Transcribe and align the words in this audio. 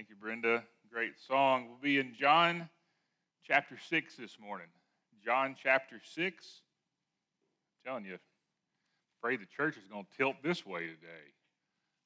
Thank 0.00 0.08
you, 0.08 0.16
Brenda. 0.16 0.62
Great 0.90 1.12
song. 1.28 1.66
We'll 1.68 1.82
be 1.82 1.98
in 1.98 2.14
John 2.18 2.70
chapter 3.46 3.76
6 3.90 4.16
this 4.16 4.38
morning. 4.40 4.68
John 5.22 5.54
chapter 5.62 6.00
6. 6.14 6.62
I'm 7.84 7.90
telling 7.90 8.06
you, 8.06 8.14
I'm 8.14 8.18
afraid 9.18 9.42
the 9.42 9.46
church 9.54 9.76
is 9.76 9.86
going 9.92 10.06
to 10.10 10.16
tilt 10.16 10.36
this 10.42 10.64
way 10.64 10.86
today. 10.86 11.34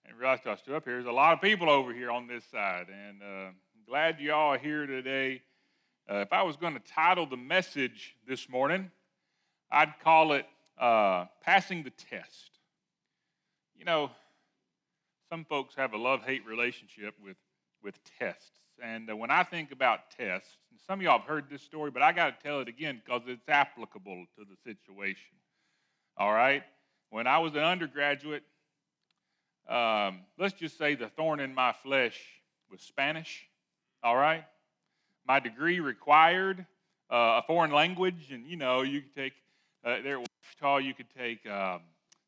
And 0.04 0.18
realized 0.18 0.44
I 0.48 0.56
stood 0.56 0.74
up 0.74 0.82
here. 0.82 0.94
There's 0.94 1.06
a 1.06 1.12
lot 1.12 1.34
of 1.34 1.40
people 1.40 1.70
over 1.70 1.94
here 1.94 2.10
on 2.10 2.26
this 2.26 2.42
side. 2.46 2.86
And 2.88 3.22
uh, 3.22 3.26
I'm 3.26 3.54
glad 3.86 4.18
you 4.18 4.32
all 4.32 4.54
are 4.54 4.58
here 4.58 4.86
today. 4.86 5.42
Uh, 6.10 6.16
if 6.16 6.32
I 6.32 6.42
was 6.42 6.56
going 6.56 6.74
to 6.74 6.80
title 6.80 7.26
the 7.26 7.36
message 7.36 8.16
this 8.26 8.48
morning, 8.48 8.90
I'd 9.70 9.94
call 10.02 10.32
it 10.32 10.46
uh, 10.80 11.26
Passing 11.44 11.84
the 11.84 11.90
Test. 11.90 12.58
You 13.78 13.84
know, 13.84 14.10
some 15.30 15.44
folks 15.44 15.76
have 15.76 15.92
a 15.92 15.96
love 15.96 16.24
hate 16.24 16.44
relationship 16.44 17.14
with 17.24 17.36
with 17.84 17.94
tests. 18.18 18.50
And 18.82 19.08
uh, 19.10 19.16
when 19.16 19.30
I 19.30 19.44
think 19.44 19.70
about 19.70 20.10
tests, 20.18 20.48
some 20.86 20.98
of 20.98 21.02
y'all 21.02 21.18
have 21.18 21.28
heard 21.28 21.44
this 21.48 21.62
story, 21.62 21.90
but 21.90 22.02
I 22.02 22.12
got 22.12 22.38
to 22.38 22.46
tell 22.46 22.60
it 22.60 22.68
again 22.68 23.00
because 23.04 23.22
it's 23.26 23.48
applicable 23.48 24.24
to 24.38 24.44
the 24.44 24.56
situation. 24.64 25.36
All 26.16 26.32
right? 26.32 26.62
When 27.10 27.26
I 27.26 27.38
was 27.38 27.52
an 27.52 27.60
undergraduate, 27.60 28.42
um, 29.68 30.20
let's 30.38 30.54
just 30.54 30.76
say 30.76 30.94
the 30.94 31.08
thorn 31.08 31.40
in 31.40 31.54
my 31.54 31.72
flesh 31.82 32.18
was 32.70 32.80
Spanish. 32.80 33.46
All 34.02 34.16
right? 34.16 34.44
My 35.26 35.38
degree 35.38 35.80
required 35.80 36.66
uh, 37.10 37.40
a 37.40 37.42
foreign 37.46 37.70
language, 37.70 38.30
and 38.30 38.46
you 38.46 38.56
know, 38.56 38.82
you 38.82 39.02
could 39.02 39.14
take, 39.14 39.32
uh, 39.84 39.96
there 40.02 40.18
at 40.18 40.26
Ouachita, 40.62 40.84
you 40.84 40.94
could 40.94 41.10
take 41.16 41.46
um, 41.46 41.80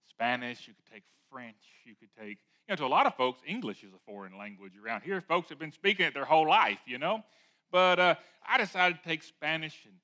Spanish, 0.08 0.68
you 0.68 0.74
could 0.74 0.92
take 0.92 1.02
French, 1.30 1.56
you 1.84 1.94
could 1.98 2.08
take 2.18 2.38
you 2.68 2.72
know, 2.72 2.76
to 2.76 2.84
a 2.84 2.88
lot 2.88 3.06
of 3.06 3.14
folks, 3.14 3.40
English 3.46 3.84
is 3.84 3.92
a 3.92 4.10
foreign 4.10 4.36
language 4.36 4.72
around 4.84 5.02
here. 5.02 5.20
Folks 5.20 5.48
have 5.50 5.58
been 5.58 5.72
speaking 5.72 6.06
it 6.06 6.14
their 6.14 6.24
whole 6.24 6.48
life, 6.48 6.80
you 6.84 6.98
know. 6.98 7.22
But 7.70 8.00
uh, 8.00 8.14
I 8.46 8.58
decided 8.58 8.98
to 9.02 9.08
take 9.08 9.22
Spanish, 9.22 9.76
and 9.84 9.94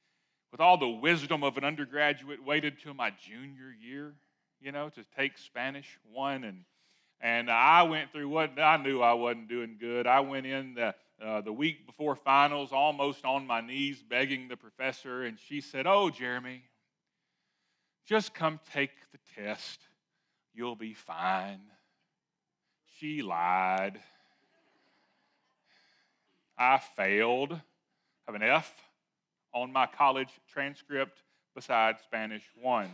with 0.53 0.61
all 0.61 0.79
the 0.79 0.89
wisdom 0.89 1.43
of 1.43 1.57
an 1.57 1.65
undergraduate, 1.65 2.45
waited 2.45 2.79
till 2.81 2.95
my 2.95 3.11
junior 3.11 3.75
year, 3.81 4.15
you 4.61 4.71
know, 4.71 4.91
to 4.91 5.05
take 5.17 5.39
Spanish 5.39 5.99
one. 6.13 6.45
And 6.45 6.65
and 7.21 7.51
I 7.51 7.83
went 7.83 8.13
through 8.13 8.29
what 8.29 8.59
I 8.59 8.77
knew 8.77 9.01
I 9.01 9.15
wasn't 9.15 9.49
doing 9.49 9.77
good. 9.81 10.07
I 10.07 10.21
went 10.21 10.47
in 10.47 10.75
the 10.75 10.95
uh, 11.21 11.41
the 11.41 11.53
week 11.53 11.87
before 11.87 12.17
finals, 12.17 12.71
almost 12.73 13.25
on 13.25 13.47
my 13.47 13.61
knees, 13.61 14.03
begging 14.09 14.49
the 14.49 14.57
professor, 14.57 15.25
and 15.25 15.37
she 15.49 15.61
said, 15.61 15.87
"Oh, 15.89 16.11
Jeremy, 16.11 16.63
just 18.07 18.35
come 18.35 18.61
take 18.73 18.93
the 19.11 19.43
test. 19.43 19.81
You'll 20.55 20.77
be 20.77 20.95
fine." 20.95 21.61
She 23.03 23.21
lied. 23.21 23.99
I 26.57 26.79
failed. 26.95 27.61
Have 28.27 28.37
an 28.37 28.45
F 28.45 28.73
on 29.53 29.73
my 29.73 29.87
college 29.87 30.29
transcript 30.53 31.19
besides 31.53 32.01
Spanish 32.05 32.45
1. 32.61 32.89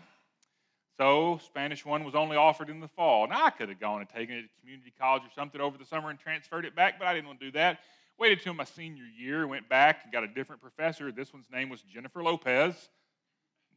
So, 0.96 1.38
Spanish 1.44 1.84
1 1.84 2.04
was 2.04 2.14
only 2.14 2.38
offered 2.38 2.70
in 2.70 2.80
the 2.80 2.88
fall. 2.88 3.28
Now, 3.28 3.44
I 3.44 3.50
could 3.50 3.68
have 3.68 3.80
gone 3.80 4.00
and 4.00 4.08
taken 4.08 4.34
it 4.34 4.42
to 4.44 4.48
community 4.62 4.94
college 4.98 5.24
or 5.24 5.30
something 5.34 5.60
over 5.60 5.76
the 5.76 5.84
summer 5.84 6.08
and 6.08 6.18
transferred 6.18 6.64
it 6.64 6.74
back, 6.74 6.98
but 6.98 7.06
I 7.06 7.12
didn't 7.12 7.26
want 7.26 7.40
to 7.40 7.46
do 7.46 7.52
that. 7.52 7.80
Waited 8.18 8.40
till 8.40 8.54
my 8.54 8.64
senior 8.64 9.04
year, 9.04 9.46
went 9.46 9.68
back 9.68 10.04
and 10.04 10.12
got 10.12 10.24
a 10.24 10.28
different 10.28 10.62
professor. 10.62 11.12
This 11.12 11.34
one's 11.34 11.50
name 11.52 11.68
was 11.68 11.82
Jennifer 11.82 12.22
Lopez. 12.22 12.88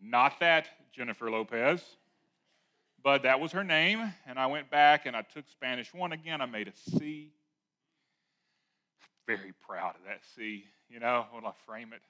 Not 0.02 0.40
that 0.40 0.70
Jennifer 0.94 1.30
Lopez 1.30 1.84
but 3.04 3.24
that 3.24 3.40
was 3.40 3.52
her 3.52 3.64
name. 3.64 4.14
And 4.28 4.38
I 4.38 4.48
went 4.48 4.70
back 4.70 5.06
and 5.06 5.16
I 5.16 5.22
took 5.22 5.48
Spanish 5.50 5.94
1 5.94 6.12
again. 6.12 6.42
I 6.42 6.46
made 6.46 6.68
a 6.68 6.92
C. 6.92 7.32
Very 9.28 9.54
proud 9.68 9.96
of 9.96 10.04
that 10.08 10.22
C, 10.36 10.66
you 10.90 11.00
know, 11.00 11.26
when 11.32 11.46
I 11.46 11.52
frame 11.66 11.94
it. 11.94 12.02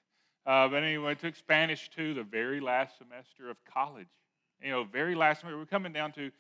Uh, 0.46 0.68
but 0.68 0.84
anyway, 0.84 1.12
I 1.12 1.14
took 1.14 1.36
Spanish 1.36 1.90
2 1.96 2.16
the 2.16 2.24
very 2.24 2.60
last 2.60 2.98
semester 2.98 3.50
of 3.50 3.58
college. 3.66 4.08
You 4.62 4.72
know, 4.72 4.84
very 4.84 5.16
last 5.16 5.42
semester. 5.42 5.58
We're 5.58 5.66
coming 5.66 5.94
down 5.94 6.12
to 6.14 6.32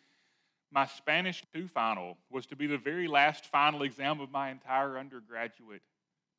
my 0.72 0.86
Spanish 0.86 1.44
2 1.54 1.68
final 1.68 2.18
was 2.30 2.46
to 2.48 2.56
be 2.56 2.66
the 2.66 2.78
very 2.78 3.08
last 3.08 3.46
final 3.46 3.84
exam 3.84 4.20
of 4.20 4.31
my 4.31 4.50
entire 4.50 4.98
undergraduate 4.98 5.81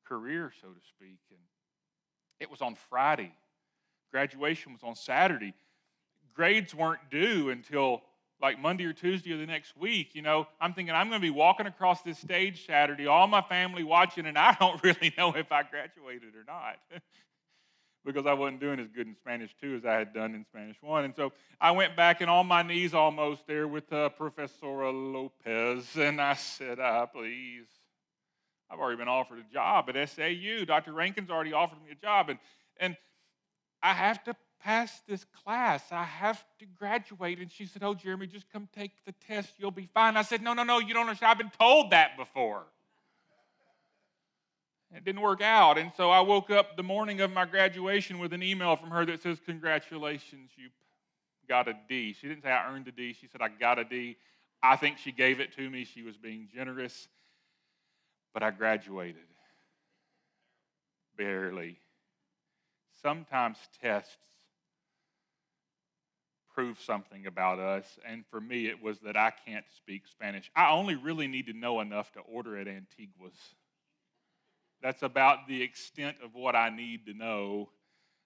career, 0.05 0.53
so 0.61 0.69
to 0.69 0.81
speak. 0.89 1.19
And 1.31 1.39
it 2.41 2.51
was 2.51 2.63
on 2.63 2.75
Friday. 2.75 3.33
Graduation 4.11 4.73
was 4.73 4.83
on 4.83 4.97
Saturday 4.97 5.55
grades 6.35 6.75
weren't 6.75 7.11
due 7.11 7.51
until 7.51 8.03
like 8.43 8.61
Monday 8.61 8.85
or 8.85 8.93
Tuesday 8.93 9.33
of 9.33 9.39
the 9.39 9.47
next 9.47 9.77
week, 9.77 10.15
you 10.15 10.21
know, 10.21 10.49
I'm 10.61 10.75
thinking 10.75 10.95
I'm 10.95 11.09
going 11.09 11.21
to 11.21 11.25
be 11.25 11.31
walking 11.31 11.67
across 11.67 12.03
this 12.03 12.19
stage 12.19 12.67
Saturday, 12.67 13.07
all 13.07 13.29
my 13.29 13.41
family 13.41 13.85
watching, 13.85 14.27
and 14.27 14.37
I 14.37 14.57
don't 14.61 14.83
really 14.83 15.15
know 15.17 15.33
if 15.35 15.53
I 15.53 15.63
graduated 15.63 16.35
or 16.35 16.45
not. 16.47 16.77
because 18.05 18.27
I 18.27 18.33
wasn't 18.33 18.61
doing 18.61 18.81
as 18.81 18.89
good 18.89 19.07
in 19.07 19.15
Spanish 19.15 19.55
2 19.61 19.77
as 19.77 19.85
I 19.85 19.95
had 19.95 20.13
done 20.13 20.35
in 20.35 20.45
Spanish 20.45 20.77
1. 20.81 21.05
And 21.05 21.15
so 21.15 21.33
I 21.61 21.71
went 21.71 21.95
back 21.95 22.21
and 22.21 22.29
on 22.29 22.49
my 22.49 22.63
knees 22.63 22.95
almost 22.95 23.47
there 23.47 23.69
with 23.69 23.93
uh, 23.93 24.09
Professor 24.09 24.91
Lopez, 24.91 25.87
and 25.97 26.21
I 26.21 26.35
said, 26.35 26.81
uh, 26.81 27.07
please, 27.07 27.67
I've 28.69 28.81
already 28.81 28.97
been 28.97 29.09
offered 29.09 29.39
a 29.39 29.53
job 29.53 29.89
at 29.89 30.09
SAU. 30.09 30.65
Dr. 30.65 30.93
Rankin's 30.93 31.31
already 31.31 31.53
offered 31.53 31.81
me 31.85 31.93
a 31.93 31.95
job, 31.95 32.31
and, 32.31 32.39
and 32.81 32.97
I 33.83 33.93
have 33.93 34.25
to 34.25 34.35
pass 34.63 35.01
this 35.09 35.25
class. 35.45 35.83
I 35.91 36.05
have 36.05 36.43
to 36.59 36.67
graduate. 36.79 37.39
And 37.39 37.51
she 37.51 37.67
said, 37.67 37.83
Oh, 37.83 37.95
Jeremy, 37.95 38.27
just 38.27 38.51
come 38.53 38.69
take 38.75 38.93
the 39.05 39.13
test. 39.27 39.51
You'll 39.59 39.71
be 39.71 39.89
fine. 39.93 40.17
I 40.17 40.23
said, 40.23 40.43
No, 40.43 40.55
no, 40.55 40.63
no, 40.63 40.79
you 40.79 40.95
don't 40.95 41.03
understand. 41.03 41.31
I've 41.31 41.39
been 41.39 41.53
told 41.59 41.91
that 41.91 42.17
before. 42.17 42.65
It 44.95 45.05
didn't 45.05 45.23
work 45.23 45.41
out. 45.41 45.79
And 45.79 45.91
so 45.97 46.11
I 46.11 46.21
woke 46.21 46.51
up 46.51 46.77
the 46.77 46.83
morning 46.83 47.23
of 47.23 47.33
my 47.33 47.47
graduation 47.47 48.19
with 48.19 48.35
an 48.35 48.43
email 48.43 48.77
from 48.77 48.91
her 48.91 49.07
that 49.07 49.23
says, 49.23 49.39
Congratulations, 49.45 50.51
you 50.57 50.69
got 51.49 51.69
a 51.69 51.75
D. 51.89 52.15
She 52.19 52.29
didn't 52.29 52.43
say 52.43 52.51
I 52.51 52.73
earned 52.73 52.89
a 52.89 52.93
D. 52.93 53.15
She 53.19 53.27
said, 53.27 53.41
I 53.41 53.49
got 53.49 53.79
a 53.79 53.85
D. 53.85 54.17
I 54.63 54.77
think 54.77 54.99
she 54.99 55.11
gave 55.11 55.41
it 55.41 55.55
to 55.57 55.69
me. 55.69 55.85
She 55.85 56.03
was 56.03 56.17
being 56.17 56.49
generous. 56.55 57.09
But 58.33 58.43
I 58.43 58.51
graduated. 58.51 59.23
Barely. 61.17 61.79
Sometimes 63.03 63.59
tests 63.81 64.17
prove 66.55 66.81
something 66.81 67.27
about 67.27 67.59
us. 67.59 67.85
And 68.09 68.25
for 68.31 68.41
me, 68.41 68.67
it 68.67 68.83
was 68.83 68.99
that 69.01 69.17
I 69.17 69.33
can't 69.47 69.65
speak 69.77 70.07
Spanish. 70.07 70.51
I 70.55 70.71
only 70.71 70.95
really 70.95 71.27
need 71.27 71.47
to 71.47 71.53
know 71.53 71.81
enough 71.81 72.13
to 72.13 72.21
order 72.21 72.57
at 72.57 72.69
Antigua's. 72.69 73.37
That's 74.83 75.03
about 75.03 75.47
the 75.47 75.63
extent 75.63 76.17
of 76.25 76.35
what 76.35 76.57
I 76.57 76.71
need 76.71 77.07
to 77.07 77.15
know. 77.15 77.71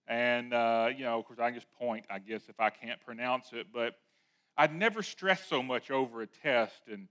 And, 0.08 0.54
uh, 0.54 0.88
you 0.96 1.04
know, 1.04 1.18
of 1.18 1.26
course, 1.26 1.38
I 1.38 1.50
can 1.50 1.54
just 1.54 1.70
point, 1.78 2.06
I 2.08 2.18
guess, 2.18 2.42
if 2.48 2.58
I 2.58 2.70
can't 2.70 3.00
pronounce 3.00 3.52
it. 3.52 3.66
But 3.72 3.94
I'd 4.56 4.74
never 4.74 5.02
stressed 5.02 5.48
so 5.48 5.62
much 5.62 5.90
over 5.90 6.22
a 6.22 6.26
test. 6.26 6.82
And, 6.90 7.08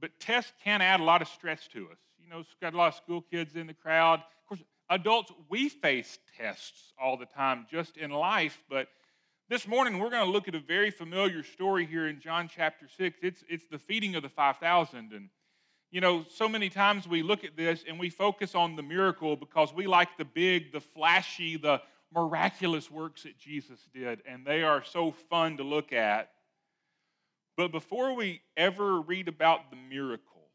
but 0.00 0.18
tests 0.20 0.52
can 0.62 0.80
add 0.80 1.00
a 1.00 1.04
lot 1.04 1.22
of 1.22 1.28
stress 1.28 1.66
to 1.72 1.88
us. 1.90 1.98
You 2.22 2.28
know, 2.28 2.44
got 2.60 2.74
a 2.74 2.76
lot 2.76 2.88
of 2.88 2.94
school 2.94 3.22
kids 3.22 3.56
in 3.56 3.66
the 3.66 3.74
crowd. 3.74 4.20
Of 4.20 4.48
course, 4.48 4.62
adults, 4.90 5.32
we 5.48 5.68
face 5.68 6.18
tests 6.38 6.92
all 7.00 7.16
the 7.16 7.26
time 7.26 7.66
just 7.70 7.96
in 7.96 8.10
life, 8.10 8.62
but 8.68 8.88
this 9.48 9.68
morning, 9.68 9.98
we're 9.98 10.10
going 10.10 10.24
to 10.24 10.30
look 10.30 10.48
at 10.48 10.56
a 10.56 10.60
very 10.60 10.90
familiar 10.90 11.42
story 11.44 11.86
here 11.86 12.08
in 12.08 12.20
John 12.20 12.50
chapter 12.52 12.86
6. 12.96 13.18
It's, 13.22 13.44
it's 13.48 13.64
the 13.70 13.78
feeding 13.78 14.16
of 14.16 14.22
the 14.22 14.28
5,000. 14.28 15.12
And, 15.12 15.28
you 15.92 16.00
know, 16.00 16.24
so 16.28 16.48
many 16.48 16.68
times 16.68 17.06
we 17.06 17.22
look 17.22 17.44
at 17.44 17.56
this 17.56 17.84
and 17.88 17.98
we 17.98 18.10
focus 18.10 18.56
on 18.56 18.74
the 18.74 18.82
miracle 18.82 19.36
because 19.36 19.72
we 19.72 19.86
like 19.86 20.18
the 20.18 20.24
big, 20.24 20.72
the 20.72 20.80
flashy, 20.80 21.56
the 21.56 21.80
miraculous 22.12 22.90
works 22.90 23.22
that 23.22 23.38
Jesus 23.38 23.78
did. 23.94 24.20
And 24.26 24.44
they 24.44 24.64
are 24.64 24.82
so 24.82 25.12
fun 25.12 25.58
to 25.58 25.62
look 25.62 25.92
at. 25.92 26.30
But 27.56 27.70
before 27.70 28.14
we 28.14 28.42
ever 28.56 29.00
read 29.00 29.28
about 29.28 29.70
the 29.70 29.76
miracle, 29.76 30.48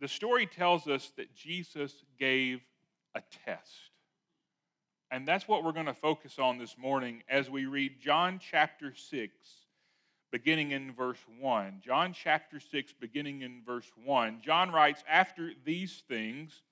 the 0.00 0.08
story 0.08 0.46
tells 0.46 0.88
us 0.88 1.12
that 1.16 1.36
Jesus 1.36 1.94
gave 2.18 2.60
a 3.14 3.22
test. 3.44 3.91
And 5.12 5.28
that's 5.28 5.46
what 5.46 5.62
we're 5.62 5.72
going 5.72 5.84
to 5.84 5.92
focus 5.92 6.38
on 6.38 6.56
this 6.56 6.78
morning 6.78 7.22
as 7.28 7.50
we 7.50 7.66
read 7.66 8.00
John 8.00 8.40
chapter 8.40 8.94
6, 8.94 9.36
beginning 10.30 10.70
in 10.70 10.94
verse 10.94 11.18
1. 11.38 11.82
John 11.84 12.14
chapter 12.14 12.58
6, 12.58 12.94
beginning 12.98 13.42
in 13.42 13.60
verse 13.62 13.92
1. 14.06 14.40
John 14.42 14.72
writes, 14.72 15.04
After 15.06 15.50
these 15.66 16.02
things, 16.08 16.62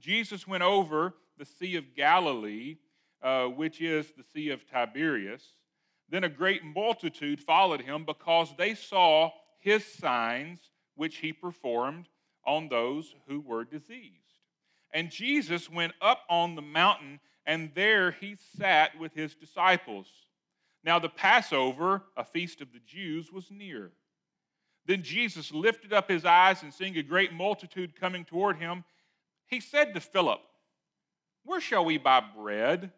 Jesus 0.00 0.44
went 0.44 0.64
over 0.64 1.14
the 1.38 1.44
Sea 1.44 1.76
of 1.76 1.94
Galilee, 1.94 2.78
uh, 3.22 3.44
which 3.44 3.80
is 3.80 4.10
the 4.16 4.24
Sea 4.34 4.50
of 4.50 4.68
Tiberias. 4.68 5.44
Then 6.10 6.24
a 6.24 6.28
great 6.28 6.64
multitude 6.64 7.40
followed 7.40 7.82
him 7.82 8.04
because 8.04 8.52
they 8.58 8.74
saw 8.74 9.30
his 9.60 9.84
signs 9.84 10.58
which 10.96 11.18
he 11.18 11.32
performed 11.32 12.08
on 12.44 12.68
those 12.68 13.14
who 13.28 13.40
were 13.40 13.62
diseased. 13.62 14.18
And 14.92 15.12
Jesus 15.12 15.70
went 15.70 15.92
up 16.00 16.22
on 16.28 16.56
the 16.56 16.62
mountain 16.62 17.20
and 17.46 17.70
there 17.74 18.12
he 18.12 18.36
sat 18.58 18.98
with 18.98 19.14
his 19.14 19.34
disciples. 19.34 20.06
Now, 20.82 20.98
the 20.98 21.08
Passover, 21.08 22.02
a 22.16 22.24
feast 22.24 22.60
of 22.60 22.72
the 22.72 22.80
Jews, 22.86 23.32
was 23.32 23.50
near. 23.50 23.90
Then 24.86 25.02
Jesus 25.02 25.52
lifted 25.52 25.92
up 25.92 26.10
his 26.10 26.24
eyes 26.24 26.62
and 26.62 26.72
seeing 26.72 26.96
a 26.96 27.02
great 27.02 27.32
multitude 27.32 27.98
coming 27.98 28.24
toward 28.24 28.58
him, 28.58 28.84
he 29.46 29.60
said 29.60 29.94
to 29.94 30.00
Philip, 30.00 30.40
Where 31.44 31.60
shall 31.60 31.84
we 31.84 31.96
buy 31.96 32.22
bread 32.36 32.92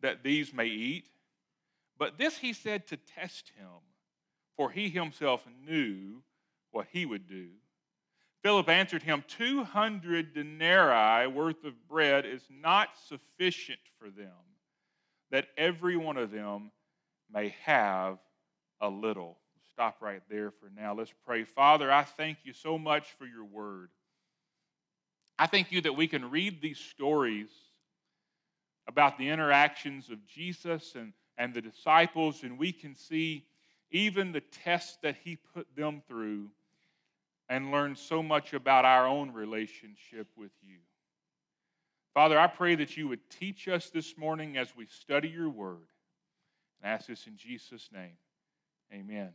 that 0.00 0.22
these 0.24 0.52
may 0.52 0.66
eat? 0.66 1.06
But 1.98 2.18
this 2.18 2.38
he 2.38 2.52
said 2.52 2.86
to 2.88 2.96
test 2.96 3.52
him, 3.56 3.68
for 4.56 4.70
he 4.70 4.88
himself 4.88 5.46
knew 5.66 6.22
what 6.70 6.86
he 6.90 7.06
would 7.06 7.28
do. 7.28 7.48
Philip 8.42 8.68
answered 8.68 9.02
him, 9.02 9.22
200 9.28 10.32
denarii 10.32 11.26
worth 11.26 11.64
of 11.64 11.74
bread 11.88 12.24
is 12.24 12.42
not 12.50 12.88
sufficient 13.06 13.80
for 13.98 14.08
them, 14.08 14.32
that 15.30 15.48
every 15.58 15.96
one 15.96 16.16
of 16.16 16.30
them 16.30 16.70
may 17.32 17.54
have 17.64 18.18
a 18.80 18.88
little. 18.88 19.36
Stop 19.72 19.98
right 20.00 20.22
there 20.30 20.50
for 20.50 20.70
now. 20.74 20.94
Let's 20.94 21.12
pray. 21.26 21.44
Father, 21.44 21.92
I 21.92 22.02
thank 22.02 22.38
you 22.44 22.52
so 22.52 22.78
much 22.78 23.08
for 23.18 23.26
your 23.26 23.44
word. 23.44 23.90
I 25.38 25.46
thank 25.46 25.70
you 25.70 25.80
that 25.82 25.96
we 25.96 26.06
can 26.06 26.30
read 26.30 26.60
these 26.60 26.78
stories 26.78 27.48
about 28.88 29.18
the 29.18 29.28
interactions 29.28 30.10
of 30.10 30.26
Jesus 30.26 30.94
and, 30.94 31.12
and 31.38 31.54
the 31.54 31.62
disciples, 31.62 32.42
and 32.42 32.58
we 32.58 32.72
can 32.72 32.94
see 32.94 33.44
even 33.90 34.32
the 34.32 34.40
tests 34.40 34.98
that 35.02 35.16
he 35.24 35.36
put 35.36 35.66
them 35.76 36.02
through 36.08 36.48
and 37.50 37.72
learn 37.72 37.96
so 37.96 38.22
much 38.22 38.54
about 38.54 38.84
our 38.84 39.08
own 39.08 39.32
relationship 39.32 40.28
with 40.36 40.52
you. 40.62 40.76
Father, 42.14 42.38
I 42.38 42.46
pray 42.46 42.76
that 42.76 42.96
you 42.96 43.08
would 43.08 43.28
teach 43.28 43.66
us 43.66 43.90
this 43.90 44.16
morning 44.16 44.56
as 44.56 44.74
we 44.76 44.86
study 44.86 45.28
your 45.28 45.50
word. 45.50 45.88
And 46.80 46.92
ask 46.92 47.08
this 47.08 47.26
in 47.26 47.36
Jesus' 47.36 47.90
name. 47.92 48.16
Amen. 48.92 49.30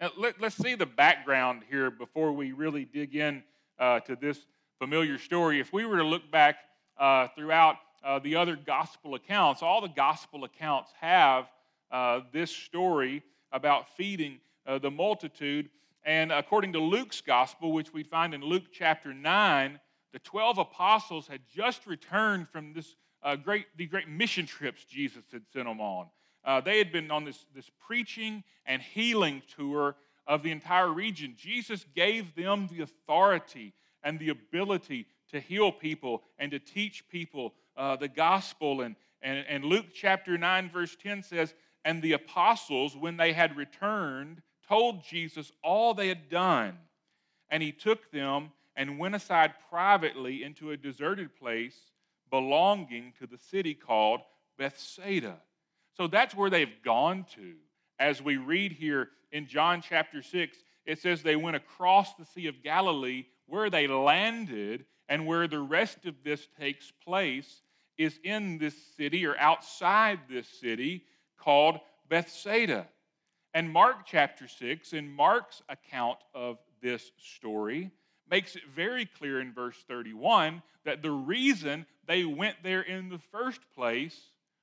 Now, 0.00 0.10
let, 0.16 0.42
us 0.42 0.56
see 0.56 0.74
the 0.74 0.86
background 0.86 1.62
here 1.68 1.90
before 1.90 2.32
we 2.32 2.52
really 2.52 2.86
dig 2.86 3.14
in 3.14 3.42
uh, 3.78 4.00
to 4.00 4.16
this 4.16 4.38
familiar 4.78 5.18
story. 5.18 5.60
If 5.60 5.72
we 5.72 5.84
were 5.84 5.98
to 5.98 6.04
look 6.04 6.30
back 6.30 6.56
uh, 6.98 7.28
throughout 7.36 7.76
uh, 8.02 8.20
the 8.20 8.36
other 8.36 8.56
gospel 8.56 9.14
accounts, 9.16 9.62
all 9.62 9.82
the 9.82 9.88
gospel 9.88 10.44
accounts 10.44 10.92
have 11.00 11.46
uh, 11.90 12.20
this 12.32 12.50
story 12.50 13.22
about 13.52 13.96
feeding 13.96 14.38
uh, 14.66 14.78
the 14.78 14.90
multitude. 14.90 15.68
And 16.08 16.32
according 16.32 16.72
to 16.72 16.78
Luke's 16.78 17.20
gospel, 17.20 17.70
which 17.70 17.92
we 17.92 18.02
find 18.02 18.32
in 18.32 18.40
Luke 18.40 18.72
chapter 18.72 19.12
9, 19.12 19.78
the 20.14 20.18
12 20.20 20.56
apostles 20.56 21.28
had 21.28 21.42
just 21.54 21.86
returned 21.86 22.48
from 22.48 22.72
this 22.72 22.96
uh, 23.22 23.36
great, 23.36 23.66
the 23.76 23.84
great 23.84 24.08
mission 24.08 24.46
trips 24.46 24.84
Jesus 24.84 25.24
had 25.30 25.42
sent 25.52 25.66
them 25.66 25.82
on. 25.82 26.06
Uh, 26.46 26.62
they 26.62 26.78
had 26.78 26.92
been 26.92 27.10
on 27.10 27.26
this, 27.26 27.44
this 27.54 27.70
preaching 27.86 28.42
and 28.64 28.80
healing 28.80 29.42
tour 29.54 29.96
of 30.26 30.42
the 30.42 30.50
entire 30.50 30.90
region. 30.90 31.34
Jesus 31.36 31.84
gave 31.94 32.34
them 32.34 32.70
the 32.72 32.80
authority 32.80 33.74
and 34.02 34.18
the 34.18 34.30
ability 34.30 35.06
to 35.30 35.40
heal 35.40 35.70
people 35.70 36.22
and 36.38 36.50
to 36.52 36.58
teach 36.58 37.06
people 37.10 37.52
uh, 37.76 37.96
the 37.96 38.08
gospel. 38.08 38.80
And, 38.80 38.96
and, 39.20 39.44
and 39.46 39.62
Luke 39.62 39.88
chapter 39.94 40.38
9, 40.38 40.70
verse 40.70 40.96
10 41.02 41.22
says, 41.22 41.52
And 41.84 42.00
the 42.00 42.14
apostles, 42.14 42.96
when 42.96 43.18
they 43.18 43.34
had 43.34 43.58
returned, 43.58 44.40
told 44.68 45.04
Jesus 45.04 45.50
all 45.62 45.94
they 45.94 46.08
had 46.08 46.28
done. 46.28 46.76
And 47.50 47.62
he 47.62 47.72
took 47.72 48.10
them 48.10 48.50
and 48.76 48.98
went 48.98 49.14
aside 49.14 49.54
privately 49.70 50.42
into 50.44 50.70
a 50.70 50.76
deserted 50.76 51.34
place 51.36 51.76
belonging 52.30 53.14
to 53.18 53.26
the 53.26 53.38
city 53.38 53.74
called 53.74 54.20
Bethsaida. 54.58 55.38
So 55.96 56.06
that's 56.06 56.34
where 56.34 56.50
they've 56.50 56.82
gone 56.84 57.24
to. 57.34 57.54
As 57.98 58.22
we 58.22 58.36
read 58.36 58.72
here 58.72 59.08
in 59.32 59.46
John 59.46 59.82
chapter 59.82 60.22
6, 60.22 60.56
it 60.86 61.00
says 61.00 61.22
they 61.22 61.36
went 61.36 61.56
across 61.56 62.14
the 62.14 62.24
Sea 62.24 62.46
of 62.46 62.62
Galilee 62.62 63.24
where 63.46 63.70
they 63.70 63.86
landed 63.86 64.84
and 65.08 65.26
where 65.26 65.48
the 65.48 65.58
rest 65.58 66.04
of 66.06 66.14
this 66.22 66.46
takes 66.60 66.92
place 67.04 67.62
is 67.96 68.20
in 68.22 68.58
this 68.58 68.76
city 68.96 69.26
or 69.26 69.36
outside 69.38 70.20
this 70.30 70.46
city 70.46 71.04
called 71.38 71.80
Bethsaida. 72.08 72.86
And 73.54 73.70
Mark 73.70 74.06
chapter 74.06 74.46
6, 74.46 74.92
in 74.92 75.08
Mark's 75.08 75.62
account 75.68 76.18
of 76.34 76.58
this 76.82 77.10
story, 77.18 77.90
makes 78.30 78.56
it 78.56 78.62
very 78.74 79.06
clear 79.06 79.40
in 79.40 79.52
verse 79.52 79.76
31 79.88 80.62
that 80.84 81.02
the 81.02 81.10
reason 81.10 81.86
they 82.06 82.24
went 82.24 82.56
there 82.62 82.82
in 82.82 83.08
the 83.08 83.18
first 83.32 83.60
place 83.74 84.18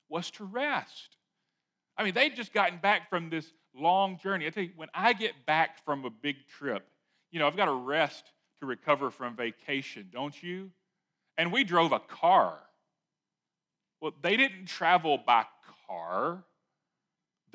was 0.10 0.30
to 0.32 0.44
rest. 0.44 1.18
I 1.98 2.04
mean, 2.04 2.14
they'd 2.14 2.36
just 2.36 2.54
gotten 2.54 2.78
back 2.78 3.10
from 3.10 3.30
this 3.30 3.52
long 3.76 4.20
journey. 4.20 4.46
I 4.46 4.50
tell 4.50 4.64
you, 4.64 4.72
when 4.76 4.90
I 4.94 5.14
get 5.14 5.46
back 5.46 5.84
from 5.84 6.06
a 6.06 6.10
big 6.10 6.36
trip, 6.48 6.86
you 7.32 7.40
know, 7.40 7.48
I've 7.48 7.58
got 7.58 7.66
to 7.66 7.74
rest 7.74 8.32
to 8.60 8.66
recover 8.66 9.10
from 9.10 9.36
vacation, 9.36 10.10
don't 10.12 10.42
you? 10.42 10.72
And 11.38 11.52
we 11.52 11.64
drove 11.64 11.92
a 11.92 12.00
car. 12.00 12.58
Well, 14.02 14.14
they 14.22 14.38
didn't 14.38 14.66
travel 14.68 15.18
by 15.18 15.46
car. 15.88 16.44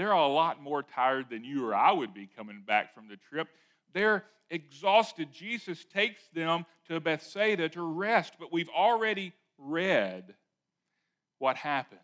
They're 0.01 0.13
a 0.13 0.27
lot 0.27 0.63
more 0.63 0.83
tired 0.83 1.27
than 1.29 1.45
you 1.45 1.69
or 1.69 1.75
I 1.75 1.93
would 1.93 2.15
be 2.15 2.27
coming 2.35 2.63
back 2.67 2.95
from 2.95 3.07
the 3.07 3.19
trip. 3.19 3.49
They're 3.93 4.25
exhausted. 4.49 5.29
Jesus 5.31 5.85
takes 5.85 6.23
them 6.33 6.65
to 6.89 7.01
Bethsaida 7.01 7.69
to 7.69 7.83
rest, 7.83 8.33
but 8.41 8.51
we've 8.51 8.71
already 8.71 9.35
read 9.59 10.35
what 11.39 11.57
happened. 11.57 12.01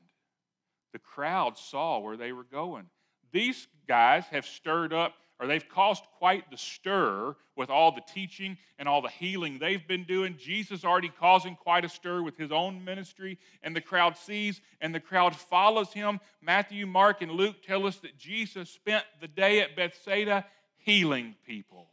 The 0.92 0.98
crowd 0.98 1.56
saw 1.56 1.98
where 2.00 2.18
they 2.18 2.32
were 2.32 2.44
going. 2.44 2.84
These 3.32 3.66
guys 3.88 4.24
have 4.30 4.44
stirred 4.44 4.92
up, 4.92 5.14
or 5.38 5.46
they've 5.46 5.68
caused 5.68 6.04
quite 6.18 6.50
the 6.50 6.56
stir 6.56 7.36
with 7.56 7.68
all 7.68 7.92
the 7.92 8.02
teaching 8.12 8.56
and 8.78 8.88
all 8.88 9.02
the 9.02 9.08
healing 9.08 9.58
they've 9.58 9.86
been 9.86 10.04
doing. 10.04 10.36
Jesus 10.38 10.84
already 10.84 11.10
causing 11.10 11.56
quite 11.56 11.84
a 11.84 11.88
stir 11.88 12.22
with 12.22 12.36
his 12.36 12.50
own 12.50 12.84
ministry, 12.84 13.38
and 13.62 13.76
the 13.76 13.80
crowd 13.80 14.16
sees 14.16 14.60
and 14.80 14.94
the 14.94 15.00
crowd 15.00 15.36
follows 15.36 15.92
him. 15.92 16.20
Matthew, 16.40 16.86
Mark, 16.86 17.20
and 17.20 17.32
Luke 17.32 17.56
tell 17.62 17.86
us 17.86 17.96
that 17.98 18.16
Jesus 18.16 18.70
spent 18.70 19.04
the 19.20 19.28
day 19.28 19.60
at 19.60 19.76
Bethsaida 19.76 20.46
healing 20.78 21.34
people. 21.46 21.88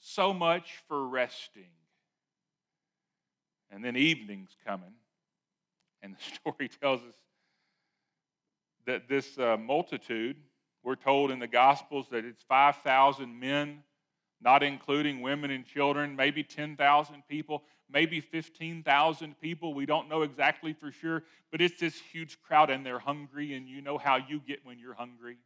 So 0.00 0.34
much 0.34 0.68
for 0.88 1.06
resting. 1.06 1.70
And 3.70 3.82
then 3.82 3.96
evening's 3.96 4.54
coming, 4.66 4.92
and 6.02 6.14
the 6.14 6.22
story 6.34 6.68
tells 6.68 7.00
us 7.00 7.14
that 8.84 9.08
this 9.08 9.38
uh, 9.38 9.56
multitude, 9.56 10.36
we're 10.82 10.96
told 10.96 11.30
in 11.30 11.38
the 11.38 11.46
Gospels 11.46 12.06
that 12.10 12.24
it's 12.24 12.42
5,000 12.42 13.38
men, 13.38 13.82
not 14.40 14.62
including 14.62 15.20
women 15.20 15.50
and 15.50 15.64
children, 15.64 16.16
maybe 16.16 16.42
10,000 16.42 17.22
people, 17.28 17.62
maybe 17.90 18.20
15,000 18.20 19.40
people. 19.40 19.74
We 19.74 19.86
don't 19.86 20.08
know 20.08 20.22
exactly 20.22 20.72
for 20.72 20.90
sure, 20.90 21.22
but 21.50 21.60
it's 21.60 21.78
this 21.78 21.98
huge 22.12 22.40
crowd 22.42 22.70
and 22.70 22.84
they're 22.84 22.98
hungry, 22.98 23.54
and 23.54 23.68
you 23.68 23.80
know 23.80 23.98
how 23.98 24.16
you 24.16 24.40
get 24.40 24.64
when 24.64 24.78
you're 24.78 24.94
hungry. 24.94 25.36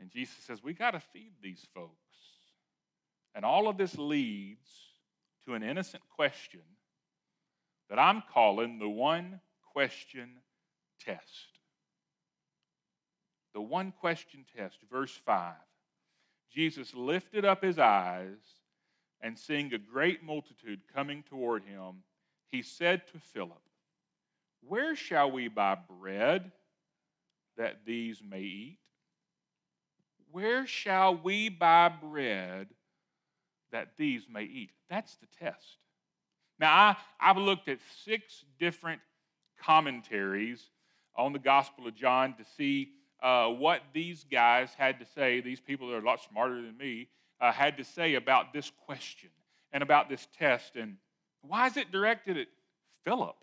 And 0.00 0.10
Jesus 0.10 0.36
says, 0.46 0.62
We 0.62 0.72
got 0.72 0.92
to 0.92 1.00
feed 1.00 1.32
these 1.42 1.64
folks. 1.74 1.92
And 3.34 3.44
all 3.44 3.68
of 3.68 3.76
this 3.76 3.96
leads 3.96 4.66
to 5.44 5.54
an 5.54 5.62
innocent 5.62 6.02
question 6.16 6.62
that 7.88 7.98
I'm 7.98 8.22
calling 8.32 8.78
the 8.78 8.88
one 8.88 9.40
question 9.72 10.30
test. 11.00 11.55
The 13.56 13.62
one 13.62 13.90
question 13.90 14.44
test, 14.54 14.76
verse 14.92 15.18
5. 15.24 15.54
Jesus 16.52 16.92
lifted 16.94 17.46
up 17.46 17.64
his 17.64 17.78
eyes 17.78 18.36
and 19.22 19.38
seeing 19.38 19.72
a 19.72 19.78
great 19.78 20.22
multitude 20.22 20.80
coming 20.94 21.22
toward 21.22 21.64
him, 21.64 22.02
he 22.50 22.60
said 22.60 23.06
to 23.06 23.18
Philip, 23.18 23.62
Where 24.60 24.94
shall 24.94 25.30
we 25.30 25.48
buy 25.48 25.78
bread 25.98 26.52
that 27.56 27.86
these 27.86 28.20
may 28.22 28.42
eat? 28.42 28.78
Where 30.30 30.66
shall 30.66 31.16
we 31.16 31.48
buy 31.48 31.88
bread 31.88 32.68
that 33.72 33.92
these 33.96 34.26
may 34.30 34.44
eat? 34.44 34.72
That's 34.90 35.16
the 35.16 35.28
test. 35.42 35.78
Now, 36.60 36.74
I, 36.74 36.96
I've 37.18 37.38
looked 37.38 37.70
at 37.70 37.78
six 38.04 38.44
different 38.58 39.00
commentaries 39.58 40.62
on 41.16 41.32
the 41.32 41.38
Gospel 41.38 41.86
of 41.86 41.94
John 41.94 42.34
to 42.34 42.44
see 42.58 42.90
uh, 43.22 43.48
what 43.48 43.80
these 43.92 44.24
guys 44.30 44.70
had 44.76 45.00
to 45.00 45.06
say, 45.14 45.40
these 45.40 45.60
people 45.60 45.88
that 45.88 45.94
are 45.94 46.00
a 46.00 46.04
lot 46.04 46.20
smarter 46.22 46.56
than 46.56 46.76
me, 46.76 47.08
uh, 47.40 47.52
had 47.52 47.76
to 47.78 47.84
say 47.84 48.14
about 48.14 48.52
this 48.52 48.70
question 48.86 49.30
and 49.72 49.82
about 49.82 50.08
this 50.08 50.26
test. 50.38 50.76
And 50.76 50.96
why 51.42 51.66
is 51.66 51.76
it 51.76 51.90
directed 51.90 52.36
at 52.36 52.46
Philip? 53.04 53.36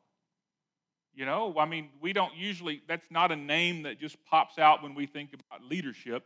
You 1.16 1.26
know, 1.26 1.56
I 1.60 1.66
mean, 1.66 1.90
we 2.02 2.12
don't 2.12 2.36
usually, 2.36 2.82
that's 2.88 3.12
not 3.12 3.32
a 3.32 3.36
name 3.36 3.84
that 3.84 4.00
just 4.00 4.18
pops 4.26 4.58
out 4.58 4.82
when 4.82 4.96
we 4.96 5.06
think 5.06 5.32
about 5.34 5.64
leadership 5.64 6.26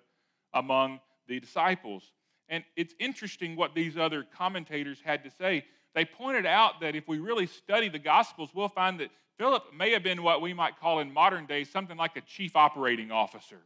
among 0.53 1.01
the 1.27 1.39
disciples. 1.39 2.03
And 2.47 2.63
it's 2.77 2.93
interesting 2.99 3.57
what 3.57 3.75
these 3.75 3.97
other 3.97 4.25
commentators 4.37 4.99
had 5.03 5.23
to 5.25 5.29
say. 5.29 5.65
They 5.93 6.05
pointed 6.05 6.45
out 6.45 6.79
that 6.81 6.95
if 6.95 7.07
we 7.07 7.19
really 7.19 7.47
study 7.47 7.89
the 7.89 7.99
Gospels, 7.99 8.51
we'll 8.53 8.69
find 8.69 8.99
that 9.01 9.09
Philip 9.37 9.73
may 9.73 9.91
have 9.91 10.03
been 10.03 10.23
what 10.23 10.41
we 10.41 10.53
might 10.53 10.79
call 10.79 10.99
in 10.99 11.13
modern 11.13 11.45
days 11.45 11.69
something 11.69 11.97
like 11.97 12.15
a 12.15 12.21
chief 12.21 12.55
operating 12.55 13.11
officer 13.11 13.59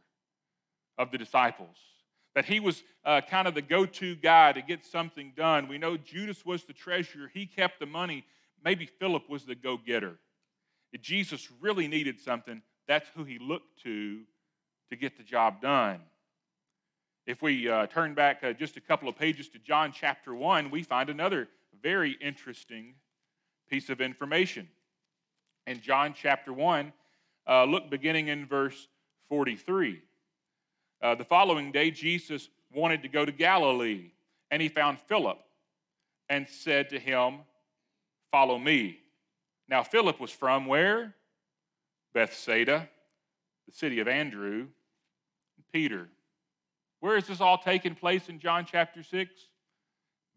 of 0.98 1.10
the 1.10 1.18
disciples. 1.18 1.76
that 2.34 2.44
he 2.46 2.60
was 2.60 2.82
uh, 3.04 3.20
kind 3.28 3.46
of 3.46 3.54
the 3.54 3.60
go 3.60 3.84
to 3.84 4.14
guy 4.16 4.52
to 4.52 4.62
get 4.62 4.86
something 4.86 5.32
done. 5.36 5.68
We 5.68 5.76
know 5.76 5.98
Judas 5.98 6.46
was 6.46 6.64
the 6.64 6.72
treasurer, 6.72 7.30
he 7.32 7.46
kept 7.46 7.78
the 7.78 7.86
money. 7.86 8.24
Maybe 8.64 8.86
Philip 8.86 9.28
was 9.28 9.44
the 9.44 9.54
go 9.54 9.76
getter. 9.76 10.16
If 10.92 11.02
Jesus 11.02 11.48
really 11.60 11.88
needed 11.88 12.20
something, 12.20 12.62
that's 12.86 13.08
who 13.14 13.24
he 13.24 13.38
looked 13.38 13.82
to 13.82 14.22
to 14.90 14.96
get 14.96 15.16
the 15.16 15.22
job 15.22 15.62
done. 15.62 16.00
If 17.26 17.40
we 17.40 17.68
uh, 17.68 17.86
turn 17.86 18.12
back 18.12 18.44
uh, 18.44 18.52
just 18.52 18.76
a 18.76 18.80
couple 18.80 19.08
of 19.08 19.16
pages 19.16 19.48
to 19.50 19.58
John 19.58 19.90
chapter 19.90 20.34
1, 20.34 20.70
we 20.70 20.82
find 20.82 21.08
another 21.08 21.48
very 21.82 22.12
interesting 22.20 22.94
piece 23.70 23.88
of 23.88 24.00
information. 24.02 24.68
In 25.66 25.80
John 25.80 26.14
chapter 26.16 26.52
1, 26.52 26.92
uh, 27.48 27.64
look 27.64 27.90
beginning 27.90 28.28
in 28.28 28.46
verse 28.46 28.88
43. 29.28 30.02
Uh, 31.00 31.14
the 31.14 31.24
following 31.24 31.72
day, 31.72 31.90
Jesus 31.90 32.48
wanted 32.72 33.02
to 33.02 33.08
go 33.08 33.24
to 33.24 33.32
Galilee, 33.32 34.10
and 34.50 34.60
he 34.60 34.68
found 34.68 34.98
Philip 34.98 35.38
and 36.28 36.48
said 36.48 36.90
to 36.90 36.98
him, 36.98 37.40
Follow 38.30 38.58
me. 38.58 38.98
Now, 39.68 39.82
Philip 39.82 40.18
was 40.18 40.30
from 40.30 40.66
where? 40.66 41.14
Bethsaida, 42.14 42.88
the 43.66 43.72
city 43.72 44.00
of 44.00 44.08
Andrew 44.08 44.60
and 44.60 45.64
Peter. 45.72 46.08
Where 47.00 47.16
is 47.16 47.26
this 47.26 47.40
all 47.40 47.58
taking 47.58 47.94
place 47.94 48.28
in 48.28 48.38
John 48.38 48.64
chapter 48.64 49.02
6? 49.02 49.30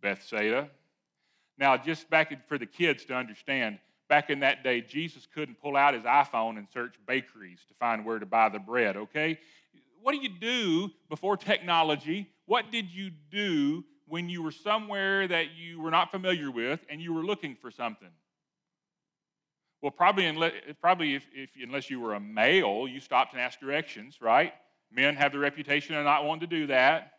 Bethsaida. 0.02 0.70
Now, 1.58 1.78
just 1.78 2.10
back 2.10 2.48
for 2.48 2.58
the 2.58 2.66
kids 2.66 3.06
to 3.06 3.16
understand, 3.16 3.80
back 4.08 4.30
in 4.30 4.40
that 4.42 4.64
day, 4.64 4.82
Jesus 4.82 5.28
couldn't 5.34 5.60
pull 5.62 5.76
out 5.76 5.94
his 5.94 6.04
iPhone 6.04 6.58
and 6.58 6.68
search 6.74 6.96
bakeries 7.08 7.60
to 7.68 7.74
find 7.76 8.06
where 8.06 8.20
to 8.20 8.26
buy 8.26 8.50
the 8.50 8.60
bread, 8.60 8.98
okay? 8.98 9.40
what 10.06 10.12
do 10.12 10.20
you 10.20 10.30
do 10.30 10.92
before 11.10 11.36
technology? 11.36 12.30
What 12.46 12.72
did 12.72 12.92
you 12.92 13.10
do 13.32 13.84
when 14.08 14.30
you 14.30 14.44
were 14.44 14.52
somewhere 14.52 15.28
that 15.28 15.56
you 15.56 15.82
were 15.82 15.90
not 15.90 16.12
familiar 16.12 16.52
with 16.52 16.80
and 16.92 17.02
you 17.02 17.12
were 17.12 17.24
looking 17.24 17.56
for 17.60 17.72
something? 17.72 18.12
Well, 19.82 19.90
probably, 19.90 20.28
unless, 20.28 20.54
probably 20.80 21.16
if, 21.16 21.26
if, 21.34 21.50
unless 21.60 21.90
you 21.90 22.00
were 22.00 22.14
a 22.14 22.20
male, 22.20 22.88
you 22.88 23.00
stopped 23.00 23.34
and 23.34 23.42
asked 23.42 23.60
directions, 23.60 24.22
right? 24.22 24.54
Men 24.92 25.16
have 25.16 25.32
the 25.32 25.40
reputation 25.40 25.96
of 25.96 26.06
not 26.06 26.24
wanting 26.24 26.48
to 26.48 26.56
do 26.56 26.68
that. 26.68 27.14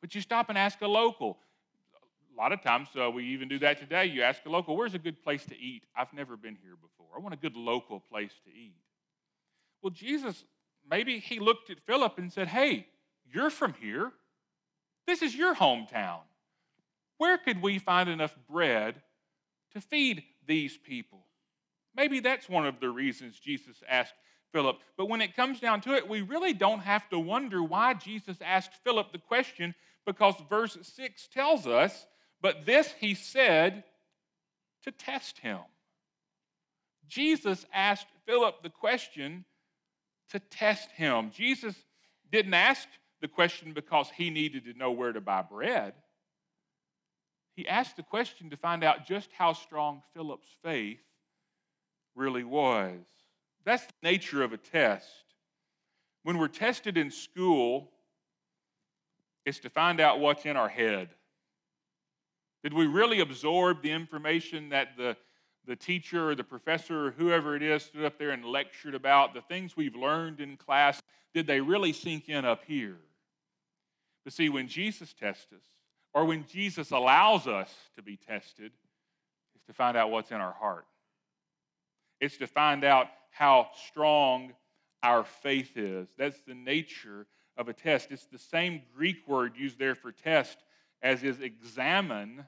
But 0.00 0.14
you 0.14 0.20
stop 0.20 0.48
and 0.48 0.56
ask 0.56 0.80
a 0.82 0.86
local. 0.86 1.38
Lot 2.40 2.52
of 2.52 2.62
times, 2.62 2.88
uh, 2.98 3.10
we 3.10 3.26
even 3.26 3.48
do 3.48 3.58
that 3.58 3.78
today. 3.78 4.06
You 4.06 4.22
ask 4.22 4.40
a 4.46 4.48
local, 4.48 4.74
where's 4.74 4.94
a 4.94 4.98
good 4.98 5.22
place 5.22 5.44
to 5.44 5.60
eat? 5.60 5.84
I've 5.94 6.10
never 6.14 6.38
been 6.38 6.56
here 6.62 6.74
before. 6.74 7.08
I 7.14 7.20
want 7.20 7.34
a 7.34 7.36
good 7.36 7.54
local 7.54 8.00
place 8.00 8.32
to 8.46 8.50
eat. 8.50 8.80
Well, 9.82 9.90
Jesus 9.90 10.42
maybe 10.90 11.18
he 11.18 11.38
looked 11.38 11.68
at 11.68 11.80
Philip 11.80 12.16
and 12.16 12.32
said, 12.32 12.48
Hey, 12.48 12.86
you're 13.30 13.50
from 13.50 13.74
here. 13.74 14.10
This 15.06 15.20
is 15.20 15.36
your 15.36 15.54
hometown. 15.54 16.20
Where 17.18 17.36
could 17.36 17.60
we 17.60 17.78
find 17.78 18.08
enough 18.08 18.34
bread 18.48 18.94
to 19.74 19.82
feed 19.82 20.22
these 20.46 20.78
people? 20.78 21.26
Maybe 21.94 22.20
that's 22.20 22.48
one 22.48 22.66
of 22.66 22.80
the 22.80 22.88
reasons 22.88 23.38
Jesus 23.38 23.82
asked 23.86 24.14
Philip. 24.50 24.78
But 24.96 25.10
when 25.10 25.20
it 25.20 25.36
comes 25.36 25.60
down 25.60 25.82
to 25.82 25.92
it, 25.92 26.08
we 26.08 26.22
really 26.22 26.54
don't 26.54 26.80
have 26.80 27.06
to 27.10 27.18
wonder 27.18 27.62
why 27.62 27.92
Jesus 27.92 28.38
asked 28.40 28.82
Philip 28.82 29.12
the 29.12 29.18
question 29.18 29.74
because 30.06 30.36
verse 30.48 30.78
6 30.80 31.28
tells 31.34 31.66
us, 31.66 32.06
but 32.40 32.66
this 32.66 32.92
he 32.98 33.14
said 33.14 33.84
to 34.84 34.92
test 34.92 35.38
him. 35.38 35.60
Jesus 37.08 37.66
asked 37.72 38.06
Philip 38.26 38.62
the 38.62 38.70
question 38.70 39.44
to 40.30 40.38
test 40.38 40.90
him. 40.92 41.30
Jesus 41.34 41.74
didn't 42.30 42.54
ask 42.54 42.88
the 43.20 43.28
question 43.28 43.72
because 43.72 44.08
he 44.16 44.30
needed 44.30 44.64
to 44.64 44.74
know 44.74 44.92
where 44.92 45.12
to 45.12 45.20
buy 45.20 45.42
bread. 45.42 45.92
He 47.56 47.68
asked 47.68 47.96
the 47.96 48.02
question 48.02 48.50
to 48.50 48.56
find 48.56 48.84
out 48.84 49.06
just 49.06 49.28
how 49.36 49.52
strong 49.52 50.02
Philip's 50.14 50.48
faith 50.62 51.00
really 52.14 52.44
was. 52.44 53.00
That's 53.64 53.84
the 53.84 53.92
nature 54.02 54.42
of 54.42 54.52
a 54.52 54.56
test. 54.56 55.06
When 56.22 56.38
we're 56.38 56.48
tested 56.48 56.96
in 56.96 57.10
school, 57.10 57.90
it's 59.44 59.58
to 59.60 59.70
find 59.70 60.00
out 60.00 60.20
what's 60.20 60.46
in 60.46 60.56
our 60.56 60.68
head. 60.68 61.10
Did 62.62 62.74
we 62.74 62.86
really 62.86 63.20
absorb 63.20 63.82
the 63.82 63.90
information 63.92 64.68
that 64.70 64.96
the 64.96 65.16
the 65.66 65.76
teacher 65.76 66.30
or 66.30 66.34
the 66.34 66.44
professor 66.44 67.06
or 67.06 67.10
whoever 67.12 67.54
it 67.54 67.62
is 67.62 67.84
stood 67.84 68.04
up 68.04 68.18
there 68.18 68.30
and 68.30 68.44
lectured 68.44 68.94
about 68.94 69.34
the 69.34 69.42
things 69.42 69.76
we've 69.76 69.94
learned 69.94 70.40
in 70.40 70.56
class, 70.56 71.00
did 71.34 71.46
they 71.46 71.60
really 71.60 71.92
sink 71.92 72.28
in 72.28 72.44
up 72.44 72.64
here? 72.66 72.96
But 74.24 74.32
see, 74.32 74.48
when 74.48 74.68
Jesus 74.68 75.12
tests 75.12 75.52
us, 75.52 75.62
or 76.12 76.24
when 76.24 76.44
Jesus 76.46 76.90
allows 76.90 77.46
us 77.46 77.72
to 77.94 78.02
be 78.02 78.16
tested, 78.16 78.72
is 79.54 79.62
to 79.68 79.72
find 79.72 79.96
out 79.96 80.10
what's 80.10 80.30
in 80.30 80.40
our 80.40 80.52
heart. 80.52 80.86
It's 82.20 82.36
to 82.38 82.46
find 82.46 82.84
out 82.84 83.06
how 83.30 83.68
strong 83.88 84.52
our 85.02 85.24
faith 85.24 85.76
is. 85.76 86.08
That's 86.18 86.40
the 86.46 86.54
nature 86.54 87.26
of 87.56 87.68
a 87.68 87.72
test. 87.72 88.10
It's 88.10 88.26
the 88.26 88.38
same 88.38 88.82
Greek 88.94 89.26
word 89.28 89.56
used 89.56 89.78
there 89.78 89.94
for 89.94 90.10
test 90.10 90.58
as 91.02 91.22
is 91.22 91.40
examine 91.40 92.46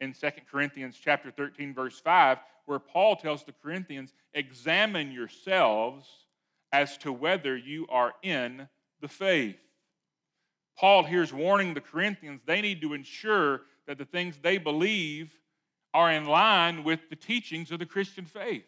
in 0.00 0.12
2 0.12 0.30
Corinthians 0.50 0.98
chapter 1.00 1.30
13 1.30 1.74
verse 1.74 1.98
5 2.00 2.38
where 2.66 2.78
Paul 2.78 3.16
tells 3.16 3.44
the 3.44 3.52
Corinthians, 3.52 4.14
"Examine 4.32 5.12
yourselves 5.12 6.26
as 6.72 6.96
to 6.98 7.12
whether 7.12 7.56
you 7.56 7.86
are 7.88 8.14
in 8.22 8.68
the 9.00 9.08
faith." 9.08 9.60
Paul 10.76 11.04
here's 11.04 11.32
warning 11.32 11.74
the 11.74 11.80
Corinthians 11.80 12.42
they 12.44 12.60
need 12.60 12.80
to 12.80 12.94
ensure 12.94 13.66
that 13.86 13.98
the 13.98 14.04
things 14.04 14.38
they 14.38 14.58
believe 14.58 15.38
are 15.92 16.10
in 16.10 16.26
line 16.26 16.82
with 16.82 17.08
the 17.08 17.16
teachings 17.16 17.70
of 17.70 17.78
the 17.78 17.86
Christian 17.86 18.24
faith. 18.24 18.66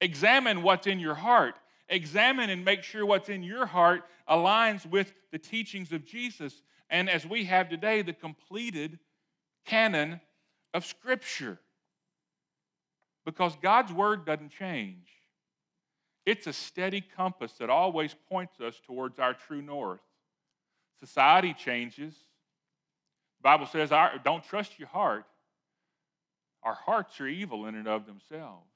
Examine 0.00 0.62
what's 0.62 0.86
in 0.86 1.00
your 1.00 1.14
heart. 1.14 1.58
Examine 1.88 2.50
and 2.50 2.64
make 2.64 2.82
sure 2.82 3.06
what's 3.06 3.28
in 3.28 3.42
your 3.42 3.64
heart 3.64 4.04
aligns 4.28 4.84
with 4.84 5.14
the 5.30 5.38
teachings 5.38 5.92
of 5.92 6.04
Jesus. 6.04 6.62
And 6.90 7.08
as 7.08 7.26
we 7.26 7.44
have 7.44 7.68
today, 7.68 8.02
the 8.02 8.12
completed 8.12 8.98
canon 9.64 10.20
of 10.72 10.84
Scripture. 10.84 11.58
Because 13.24 13.56
God's 13.62 13.92
Word 13.92 14.26
doesn't 14.26 14.50
change, 14.50 15.08
it's 16.26 16.46
a 16.46 16.52
steady 16.52 17.00
compass 17.00 17.52
that 17.52 17.70
always 17.70 18.14
points 18.28 18.60
us 18.60 18.80
towards 18.86 19.18
our 19.18 19.34
true 19.34 19.62
north. 19.62 20.00
Society 21.00 21.54
changes. 21.54 22.14
The 23.38 23.42
Bible 23.42 23.66
says, 23.66 23.90
don't 24.24 24.44
trust 24.44 24.78
your 24.78 24.88
heart. 24.88 25.24
Our 26.62 26.74
hearts 26.74 27.20
are 27.20 27.26
evil 27.26 27.66
in 27.66 27.74
and 27.74 27.88
of 27.88 28.06
themselves. 28.06 28.70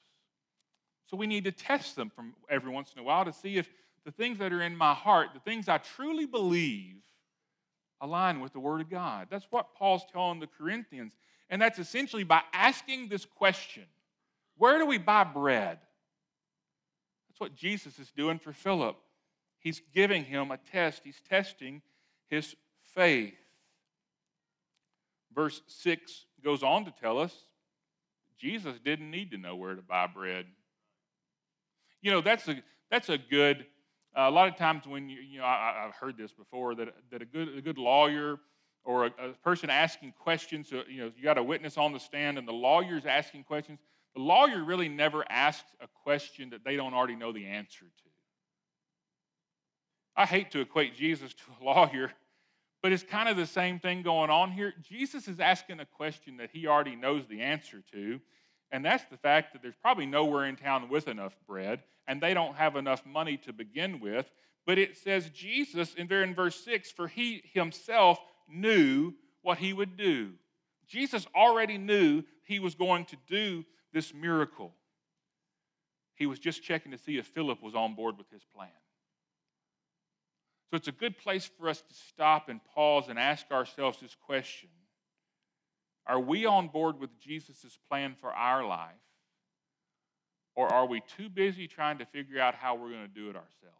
So 1.06 1.16
we 1.16 1.26
need 1.26 1.44
to 1.44 1.52
test 1.52 1.96
them 1.96 2.10
from 2.10 2.34
every 2.50 2.70
once 2.70 2.92
in 2.94 3.00
a 3.00 3.02
while 3.02 3.24
to 3.24 3.32
see 3.32 3.56
if 3.56 3.70
the 4.04 4.12
things 4.12 4.38
that 4.38 4.52
are 4.52 4.60
in 4.60 4.76
my 4.76 4.92
heart, 4.92 5.28
the 5.32 5.40
things 5.40 5.68
I 5.68 5.78
truly 5.78 6.26
believe, 6.26 6.96
align 8.00 8.40
with 8.40 8.52
the 8.52 8.60
Word 8.60 8.80
of 8.80 8.90
God. 8.90 9.28
That's 9.30 9.46
what 9.50 9.74
Paul's 9.74 10.04
telling 10.12 10.40
the 10.40 10.46
Corinthians. 10.46 11.12
And 11.50 11.60
that's 11.60 11.78
essentially 11.78 12.24
by 12.24 12.42
asking 12.52 13.08
this 13.08 13.24
question 13.24 13.84
Where 14.56 14.78
do 14.78 14.86
we 14.86 14.98
buy 14.98 15.24
bread? 15.24 15.78
That's 17.28 17.40
what 17.40 17.54
Jesus 17.54 17.98
is 17.98 18.10
doing 18.10 18.38
for 18.38 18.52
Philip. 18.52 18.96
He's 19.60 19.80
giving 19.94 20.24
him 20.24 20.50
a 20.50 20.56
test, 20.56 21.02
he's 21.04 21.20
testing 21.28 21.82
his 22.28 22.54
faith. 22.94 23.34
Verse 25.34 25.60
6 25.66 26.26
goes 26.42 26.62
on 26.62 26.84
to 26.84 26.90
tell 26.90 27.18
us 27.18 27.34
Jesus 28.38 28.78
didn't 28.84 29.10
need 29.10 29.32
to 29.32 29.36
know 29.36 29.56
where 29.56 29.74
to 29.74 29.82
buy 29.82 30.06
bread. 30.06 30.46
You 32.00 32.12
know, 32.12 32.20
that's 32.20 32.46
a, 32.48 32.62
that's 32.90 33.08
a 33.08 33.18
good, 33.18 33.66
Uh, 34.16 34.22
a 34.22 34.30
lot 34.30 34.48
of 34.48 34.56
times 34.56 34.86
when 34.86 35.08
you, 35.08 35.20
you 35.20 35.38
know, 35.38 35.44
I, 35.44 35.82
have 35.84 35.94
heard 35.94 36.16
this 36.16 36.32
before 36.32 36.74
that, 36.76 36.88
that 37.10 37.22
a, 37.22 37.24
good, 37.24 37.56
a 37.56 37.60
good 37.60 37.78
lawyer 37.78 38.38
or 38.84 39.06
a, 39.06 39.12
a 39.22 39.32
person 39.44 39.70
asking 39.70 40.12
questions. 40.18 40.70
So, 40.70 40.82
you 40.88 41.02
know, 41.02 41.12
you 41.16 41.22
got 41.22 41.38
a 41.38 41.42
witness 41.42 41.76
on 41.76 41.92
the 41.92 42.00
stand 42.00 42.38
and 42.38 42.48
the 42.48 42.52
lawyer's 42.52 43.06
asking 43.06 43.44
questions. 43.44 43.78
The 44.14 44.22
lawyer 44.22 44.64
really 44.64 44.88
never 44.88 45.24
asks 45.30 45.70
a 45.80 45.88
question 46.02 46.50
that 46.50 46.64
they 46.64 46.76
don't 46.76 46.94
already 46.94 47.16
know 47.16 47.32
the 47.32 47.46
answer 47.46 47.84
to. 47.84 48.08
I 50.16 50.26
hate 50.26 50.50
to 50.50 50.60
equate 50.60 50.96
Jesus 50.96 51.32
to 51.34 51.44
a 51.60 51.64
lawyer, 51.64 52.12
but 52.82 52.92
it's 52.92 53.04
kind 53.04 53.28
of 53.28 53.36
the 53.36 53.46
same 53.46 53.78
thing 53.78 54.02
going 54.02 54.30
on 54.30 54.50
here. 54.50 54.74
Jesus 54.88 55.28
is 55.28 55.38
asking 55.38 55.80
a 55.80 55.86
question 55.86 56.38
that 56.38 56.50
he 56.52 56.66
already 56.66 56.96
knows 56.96 57.26
the 57.28 57.40
answer 57.42 57.82
to, 57.92 58.20
and 58.70 58.84
that's 58.84 59.04
the 59.10 59.16
fact 59.16 59.52
that 59.52 59.62
there's 59.62 59.76
probably 59.80 60.06
nowhere 60.06 60.46
in 60.46 60.56
town 60.56 60.88
with 60.88 61.08
enough 61.08 61.36
bread, 61.46 61.82
and 62.06 62.20
they 62.20 62.34
don't 62.34 62.56
have 62.56 62.76
enough 62.76 63.04
money 63.06 63.36
to 63.38 63.52
begin 63.52 64.00
with. 64.00 64.30
But 64.66 64.78
it 64.78 64.96
says 64.98 65.30
Jesus, 65.30 65.94
in 65.94 66.08
there 66.08 66.22
in 66.22 66.34
verse 66.34 66.62
6, 66.64 66.90
for 66.90 67.08
he 67.08 67.42
himself 67.54 68.18
knew 68.48 69.14
what 69.42 69.58
he 69.58 69.72
would 69.72 69.96
do. 69.96 70.32
Jesus 70.86 71.26
already 71.34 71.78
knew 71.78 72.22
he 72.44 72.58
was 72.58 72.74
going 72.74 73.04
to 73.06 73.16
do 73.26 73.64
this 73.92 74.12
miracle. 74.12 74.72
He 76.14 76.26
was 76.26 76.38
just 76.38 76.62
checking 76.62 76.92
to 76.92 76.98
see 76.98 77.16
if 77.18 77.26
Philip 77.26 77.62
was 77.62 77.74
on 77.74 77.94
board 77.94 78.18
with 78.18 78.30
his 78.30 78.42
plan. 78.54 78.68
So 80.70 80.76
it's 80.76 80.88
a 80.88 80.92
good 80.92 81.16
place 81.16 81.48
for 81.58 81.68
us 81.68 81.80
to 81.80 81.94
stop 81.94 82.48
and 82.48 82.60
pause 82.74 83.08
and 83.08 83.18
ask 83.18 83.50
ourselves 83.50 83.98
this 84.00 84.14
question 84.26 84.68
Are 86.08 86.18
we 86.18 86.46
on 86.46 86.68
board 86.68 86.98
with 86.98 87.10
Jesus' 87.20 87.78
plan 87.88 88.16
for 88.18 88.32
our 88.32 88.66
life? 88.66 88.94
Or 90.56 90.66
are 90.72 90.86
we 90.86 91.02
too 91.16 91.28
busy 91.28 91.68
trying 91.68 91.98
to 91.98 92.06
figure 92.06 92.40
out 92.40 92.54
how 92.54 92.74
we're 92.74 92.90
going 92.90 93.06
to 93.06 93.14
do 93.14 93.30
it 93.30 93.36
ourselves? 93.36 93.76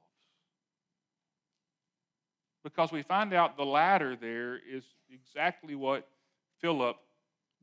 Because 2.62 2.92
we 2.92 3.02
find 3.02 3.32
out 3.32 3.56
the 3.56 3.64
latter 3.64 4.14
there 4.14 4.56
is 4.56 4.84
exactly 5.10 5.74
what 5.74 6.06
Philip 6.60 6.96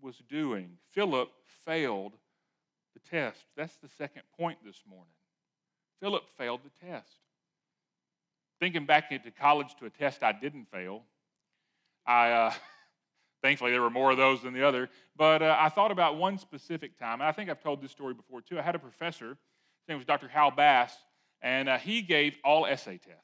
was 0.02 0.16
doing. 0.30 0.72
Philip 0.92 1.30
failed 1.64 2.14
the 2.94 3.00
test. 3.10 3.40
That's 3.56 3.76
the 3.78 3.90
second 3.98 4.24
point 4.38 4.58
this 4.66 4.82
morning. 4.90 5.14
Philip 6.02 6.24
failed 6.38 6.62
the 6.64 6.88
test. 6.88 7.18
Thinking 8.60 8.86
back 8.86 9.12
into 9.12 9.32
college 9.32 9.76
to 9.80 9.86
a 9.86 9.90
test 9.90 10.24
I 10.24 10.32
didn't 10.32 10.70
fail, 10.72 11.04
I 12.06 12.32
uh, 12.32 12.54
thankfully 13.46 13.72
there 13.72 13.82
were 13.82 13.92
more 13.92 14.10
of 14.10 14.18
those 14.18 14.42
than 14.42 14.54
the 14.54 14.68
other. 14.68 14.90
But 15.16 15.44
uh, 15.44 15.56
I 15.60 15.70
thought 15.70 15.92
about 15.92 16.18
one 16.18 16.40
specific 16.40 16.98
time, 16.98 17.22
and 17.22 17.24
I 17.24 17.32
think 17.32 17.50
I've 17.50 17.62
told 17.62 17.80
this 17.82 17.92
story 17.92 18.16
before 18.16 18.42
too. 18.42 18.58
I 18.58 18.64
had 18.64 18.74
a 18.74 18.80
professor, 18.80 19.30
his 19.30 19.88
name 19.88 19.98
was 19.98 20.06
Dr. 20.06 20.28
Hal 20.28 20.50
Bass, 20.50 20.96
and 21.44 21.70
uh, 21.70 21.78
he 21.78 22.02
gave 22.02 22.38
all 22.44 22.66
essay 22.66 22.98
tests. 22.98 23.22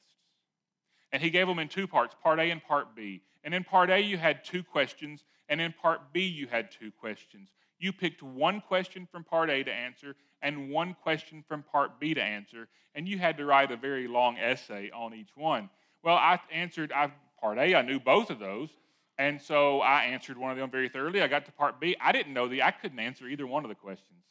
And 1.10 1.20
he 1.20 1.28
gave 1.28 1.48
them 1.48 1.58
in 1.58 1.68
two 1.68 1.88
parts, 1.88 2.14
part 2.22 2.38
A 2.38 2.50
and 2.50 2.62
part 2.62 2.94
B. 2.94 3.20
And 3.42 3.52
in 3.52 3.64
part 3.64 3.90
A, 3.90 3.98
you 3.98 4.16
had 4.16 4.44
two 4.44 4.62
questions, 4.62 5.24
and 5.48 5.60
in 5.60 5.74
part 5.82 6.12
B, 6.12 6.20
you 6.24 6.46
had 6.46 6.70
two 6.70 6.92
questions. 6.92 7.48
You 7.80 7.92
picked 7.92 8.22
one 8.22 8.60
question 8.60 9.08
from 9.10 9.24
part 9.24 9.50
A 9.50 9.64
to 9.64 9.72
answer 9.72 10.14
and 10.40 10.70
one 10.70 10.94
question 11.02 11.44
from 11.48 11.64
part 11.64 11.98
B 11.98 12.14
to 12.14 12.22
answer, 12.22 12.68
and 12.94 13.08
you 13.08 13.18
had 13.18 13.36
to 13.38 13.44
write 13.44 13.72
a 13.72 13.76
very 13.76 14.06
long 14.06 14.38
essay 14.38 14.90
on 14.94 15.14
each 15.14 15.36
one. 15.36 15.68
Well, 16.04 16.16
I 16.16 16.38
answered 16.52 16.92
I, 16.92 17.10
part 17.40 17.58
A, 17.58 17.74
I 17.74 17.82
knew 17.82 17.98
both 17.98 18.30
of 18.30 18.38
those, 18.38 18.70
and 19.18 19.40
so 19.40 19.80
I 19.80 20.04
answered 20.04 20.38
one 20.38 20.50
of 20.50 20.56
them 20.56 20.70
very 20.70 20.88
thoroughly. 20.88 21.22
I 21.22 21.28
got 21.28 21.44
to 21.46 21.52
part 21.52 21.80
B. 21.80 21.96
I 22.00 22.12
didn't 22.12 22.32
know 22.32 22.48
the 22.48 22.62
I 22.62 22.70
couldn't 22.70 22.98
answer 22.98 23.26
either 23.26 23.46
one 23.46 23.64
of 23.64 23.68
the 23.68 23.74
questions. 23.74 24.24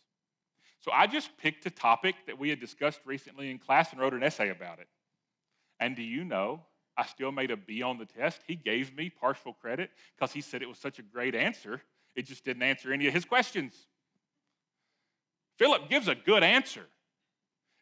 So 0.79 0.91
I 0.91 1.05
just 1.05 1.38
picked 1.38 1.65
a 1.67 1.69
topic 1.69 2.15
that 2.25 2.39
we 2.39 2.50
had 2.50 2.59
discussed 2.59 3.01
recently 3.05 3.51
in 3.51 3.59
class 3.59 3.91
and 3.91 4.01
wrote 4.01 4.13
an 4.13 4.23
essay 4.23 4.50
about 4.50 4.79
it. 4.79 4.88
And 5.79 5.95
do 5.95 6.01
you 6.01 6.23
know 6.23 6.61
I 6.97 7.05
still 7.05 7.31
made 7.31 7.51
a 7.51 7.57
B 7.57 7.81
on 7.81 7.97
the 7.97 8.05
test. 8.05 8.41
He 8.45 8.55
gave 8.55 8.95
me 8.95 9.09
partial 9.09 9.53
credit 9.53 9.91
because 10.15 10.31
he 10.31 10.41
said 10.41 10.61
it 10.61 10.69
was 10.69 10.77
such 10.77 11.00
a 11.00 11.01
great 11.01 11.35
answer. 11.35 11.81
It 12.15 12.25
just 12.25 12.43
didn't 12.43 12.63
answer 12.63 12.91
any 12.91 13.07
of 13.07 13.13
his 13.13 13.25
questions. 13.25 13.73
Philip 15.57 15.89
gives 15.89 16.07
a 16.07 16.15
good 16.15 16.43
answer. 16.43 16.85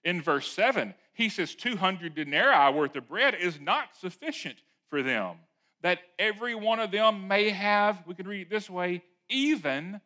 In 0.03 0.21
verse 0.21 0.49
7, 0.51 0.93
he 1.13 1.27
says, 1.27 1.55
200 1.55 2.15
denarii 2.15 2.73
worth 2.73 2.95
of 2.95 3.09
bread 3.09 3.35
is 3.35 3.59
not 3.59 3.95
sufficient 3.99 4.57
for 4.89 5.03
them, 5.03 5.35
that 5.81 5.99
every 6.17 6.55
one 6.55 6.79
of 6.79 6.91
them 6.91 7.27
may 7.27 7.49
have, 7.49 8.03
we 8.05 8.13
could 8.13 8.27
read 8.27 8.41
it 8.41 8.49
this 8.49 8.69
way, 8.69 9.03
even 9.29 10.01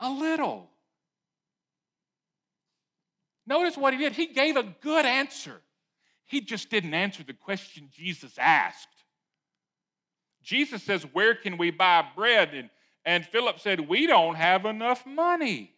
a 0.00 0.10
little. 0.10 0.70
Notice 3.46 3.76
what 3.76 3.94
he 3.94 3.98
did. 3.98 4.12
He 4.12 4.26
gave 4.26 4.56
a 4.56 4.62
good 4.62 5.06
answer. 5.06 5.60
He 6.26 6.40
just 6.40 6.68
didn't 6.70 6.94
answer 6.94 7.22
the 7.22 7.32
question 7.32 7.88
Jesus 7.90 8.34
asked. 8.38 8.88
Jesus 10.42 10.82
says, 10.82 11.02
Where 11.12 11.34
can 11.34 11.56
we 11.56 11.70
buy 11.70 12.04
bread? 12.14 12.54
And, 12.54 12.70
and 13.04 13.24
Philip 13.24 13.58
said, 13.60 13.88
We 13.88 14.06
don't 14.06 14.34
have 14.34 14.66
enough 14.66 15.06
money. 15.06 15.72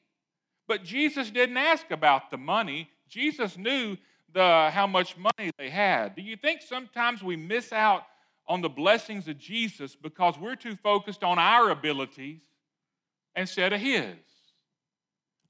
But 0.67 0.85
Jesus 0.85 1.31
didn't 1.31 1.57
ask 1.57 1.91
about 1.91 2.31
the 2.31 2.37
money. 2.37 2.91
Jesus 3.09 3.57
knew 3.57 3.97
the, 4.33 4.71
how 4.73 4.87
much 4.87 5.17
money 5.17 5.51
they 5.59 5.71
had. 5.71 6.15
Do 6.15 6.23
you 6.23 6.37
think 6.37 6.63
sometimes 6.63 7.23
we 7.23 7.37
miss 7.37 7.73
out 7.73 8.05
on 8.51 8.61
the 8.61 8.69
blessings 8.69 9.29
of 9.29 9.39
Jesus 9.39 9.95
because 9.95 10.37
we're 10.37 10.57
too 10.57 10.75
focused 10.75 11.23
on 11.23 11.39
our 11.39 11.71
abilities 11.71 12.41
instead 13.37 13.73
of 13.73 13.81
His? 13.81 14.17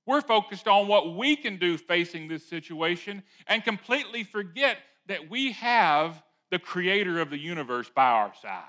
We're 0.04 0.20
focused 0.20 0.68
on 0.68 0.86
what 0.86 1.16
we 1.16 1.34
can 1.34 1.56
do 1.56 1.78
facing 1.78 2.28
this 2.28 2.46
situation 2.46 3.22
and 3.46 3.64
completely 3.64 4.22
forget 4.22 4.76
that 5.06 5.30
we 5.30 5.52
have 5.52 6.22
the 6.50 6.58
creator 6.58 7.20
of 7.20 7.30
the 7.30 7.38
universe 7.38 7.88
by 7.88 8.06
our 8.10 8.32
side. 8.42 8.64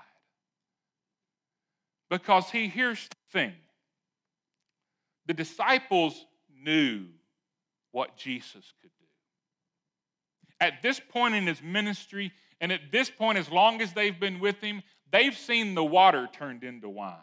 Because 2.08 2.50
he, 2.50 2.68
here's 2.68 3.06
the 3.08 3.38
thing 3.38 3.52
the 5.26 5.34
disciples 5.34 6.24
knew 6.64 7.04
what 7.90 8.16
Jesus 8.16 8.72
could 8.80 8.90
do. 8.98 9.01
At 10.62 10.80
this 10.80 11.00
point 11.00 11.34
in 11.34 11.44
his 11.48 11.60
ministry, 11.60 12.30
and 12.60 12.70
at 12.70 12.92
this 12.92 13.10
point, 13.10 13.36
as 13.36 13.50
long 13.50 13.82
as 13.82 13.92
they've 13.94 14.18
been 14.18 14.38
with 14.38 14.60
him, 14.60 14.84
they've 15.10 15.36
seen 15.36 15.74
the 15.74 15.82
water 15.82 16.28
turned 16.32 16.62
into 16.62 16.88
wine. 16.88 17.16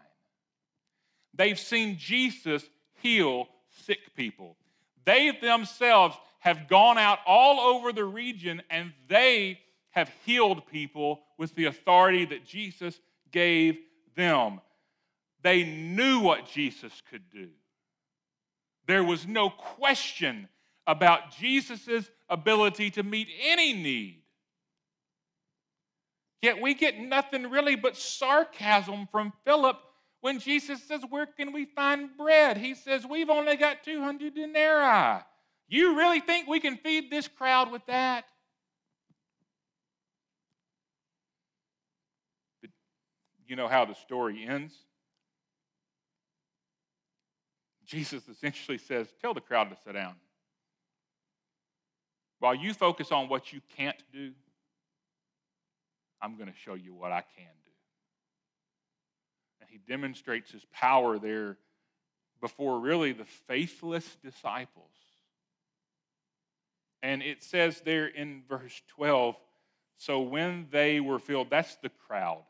They've 1.34 1.58
seen 1.58 1.98
Jesus 1.98 2.70
heal 3.02 3.48
sick 3.86 4.14
people. 4.14 4.58
They 5.06 5.32
themselves 5.42 6.18
have 6.40 6.68
gone 6.68 6.98
out 6.98 7.20
all 7.26 7.62
over 7.62 7.94
the 7.94 8.04
region 8.04 8.62
and 8.70 8.92
they 9.08 9.62
have 9.92 10.12
healed 10.26 10.68
people 10.68 11.22
with 11.38 11.56
the 11.56 11.66
authority 11.66 12.26
that 12.26 12.46
Jesus 12.46 13.00
gave 13.32 13.78
them. 14.18 14.60
They 15.44 15.64
knew 15.64 16.20
what 16.20 16.46
Jesus 16.46 16.92
could 17.10 17.30
do. 17.32 17.48
There 18.86 19.04
was 19.04 19.26
no 19.26 19.50
question 19.50 20.50
about 20.86 21.32
Jesus' 21.38 22.10
ability 22.30 22.92
to 22.92 23.04
meet 23.04 23.28
any 23.42 23.74
need. 23.74 24.22
Yet 26.42 26.62
we 26.62 26.74
get 26.74 26.98
nothing 27.00 27.50
really 27.50 27.76
but 27.76 27.98
sarcasm 27.98 29.08
from 29.12 29.34
Philip 29.46 29.78
when 30.22 30.40
Jesus 30.40 30.84
says, 30.84 31.02
Where 31.10 31.26
can 31.26 31.52
we 31.52 31.66
find 31.66 32.10
bread? 32.18 32.58
He 32.58 32.76
says, 32.76 33.06
We've 33.06 33.30
only 33.30 33.58
got 33.58 33.84
200 33.84 34.36
denarii. 34.36 35.22
You 35.68 35.98
really 35.98 36.20
think 36.20 36.48
we 36.48 36.60
can 36.60 36.78
feed 36.78 37.12
this 37.12 37.28
crowd 37.28 37.72
with 37.72 37.86
that? 37.88 38.26
But 42.62 42.72
you 43.48 43.56
know 43.56 43.68
how 43.68 43.86
the 43.86 43.96
story 43.96 44.46
ends? 44.48 44.74
Jesus 47.86 48.28
essentially 48.30 48.78
says, 48.78 49.08
Tell 49.22 49.34
the 49.34 49.42
crowd 49.42 49.70
to 49.72 49.78
sit 49.84 49.94
down. 49.94 50.16
While 52.40 52.56
you 52.56 52.74
focus 52.74 53.12
on 53.12 53.30
what 53.30 53.52
you 53.54 53.62
can't 53.78 54.02
do, 54.12 54.32
I'm 56.22 56.36
going 56.36 56.52
to 56.52 56.58
show 56.58 56.74
you 56.74 56.94
what 56.94 57.12
I 57.12 57.22
can 57.22 57.52
do. 57.66 57.72
And 59.62 59.70
he 59.70 59.80
demonstrates 59.88 60.52
his 60.52 60.66
power 60.72 61.20
there 61.20 61.58
before 62.42 62.80
really 62.80 63.12
the 63.12 63.26
faithless 63.48 64.18
disciples. 64.24 64.86
And 67.02 67.22
it 67.22 67.44
says 67.44 67.82
there 67.82 68.08
in 68.08 68.44
verse 68.48 68.82
12, 68.96 69.36
so 69.98 70.22
when 70.22 70.68
they 70.72 71.00
were 71.00 71.20
filled, 71.20 71.50
that's 71.50 71.76
the 71.78 71.90
crowd. 71.90 72.44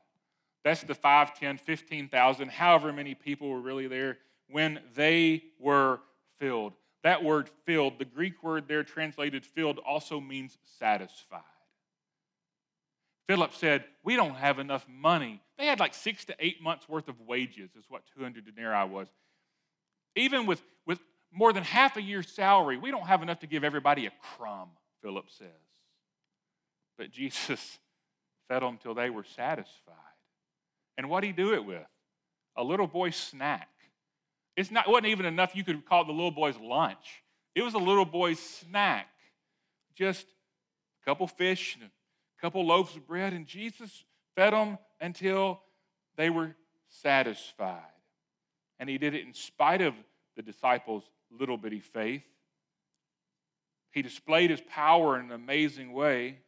That's 0.63 0.83
the 0.83 0.95
5, 0.95 1.39
10, 1.39 1.57
15,000, 1.57 2.49
however 2.49 2.91
many 2.91 3.15
people 3.15 3.49
were 3.49 3.61
really 3.61 3.87
there, 3.87 4.17
when 4.49 4.79
they 4.95 5.43
were 5.59 5.99
filled. 6.39 6.73
That 7.03 7.23
word 7.23 7.49
filled, 7.65 7.97
the 7.97 8.05
Greek 8.05 8.43
word 8.43 8.67
there 8.67 8.83
translated 8.83 9.45
filled, 9.45 9.79
also 9.79 10.19
means 10.19 10.57
satisfied. 10.79 11.41
Philip 13.27 13.53
said, 13.53 13.85
We 14.03 14.15
don't 14.15 14.35
have 14.35 14.59
enough 14.59 14.85
money. 14.89 15.41
They 15.57 15.65
had 15.65 15.79
like 15.79 15.93
six 15.93 16.25
to 16.25 16.35
eight 16.39 16.61
months 16.61 16.89
worth 16.89 17.07
of 17.07 17.19
wages, 17.21 17.69
is 17.77 17.85
what 17.87 18.01
200 18.17 18.45
denarii 18.45 18.89
was. 18.89 19.07
Even 20.15 20.45
with, 20.45 20.61
with 20.85 20.99
more 21.31 21.53
than 21.53 21.63
half 21.63 21.97
a 21.97 22.01
year's 22.01 22.29
salary. 22.29 22.77
We 22.77 22.91
don't 22.91 23.07
have 23.07 23.21
enough 23.21 23.39
to 23.39 23.47
give 23.47 23.63
everybody 23.63 24.05
a 24.05 24.11
crumb, 24.35 24.69
Philip 25.01 25.25
says. 25.37 25.47
But 26.97 27.11
Jesus 27.11 27.79
fed 28.47 28.61
them 28.61 28.77
till 28.81 28.93
they 28.93 29.09
were 29.09 29.23
satisfied. 29.23 29.95
And 30.97 31.09
what 31.09 31.21
did 31.21 31.27
he 31.27 31.33
do 31.33 31.53
it 31.53 31.63
with? 31.63 31.85
A 32.55 32.63
little 32.63 32.87
boy's 32.87 33.15
snack. 33.15 33.69
It's 34.59 34.71
not, 34.71 34.87
it 34.89 34.91
wasn't 34.91 35.07
even 35.07 35.25
enough 35.25 35.55
you 35.55 35.63
could 35.63 35.85
call 35.85 36.01
it 36.01 36.07
the 36.07 36.11
little 36.11 36.31
boy's 36.31 36.57
lunch. 36.57 37.23
It 37.55 37.61
was 37.61 37.75
a 37.75 37.79
little 37.79 38.03
boy's 38.03 38.39
snack. 38.39 39.07
Just 39.95 40.25
a 41.01 41.05
couple 41.09 41.27
fish 41.27 41.77
and 41.79 41.85
a 41.89 42.41
couple 42.41 42.65
loaves 42.65 42.93
of 42.97 43.07
bread, 43.07 43.31
and 43.31 43.47
Jesus 43.47 44.03
fed 44.35 44.51
them 44.51 44.77
until 44.99 45.61
they 46.17 46.29
were 46.29 46.57
satisfied. 46.89 47.79
And 48.81 48.89
he 48.89 48.97
did 48.97 49.13
it 49.15 49.25
in 49.25 49.33
spite 49.33 49.81
of 49.81 49.93
the 50.35 50.41
disciples' 50.41 51.03
little 51.31 51.55
bitty 51.55 51.79
faith. 51.79 52.23
He 53.91 54.01
displayed 54.01 54.49
his 54.49 54.61
power 54.67 55.17
in 55.17 55.27
an 55.27 55.31
amazing 55.31 55.93
way. 55.93 56.39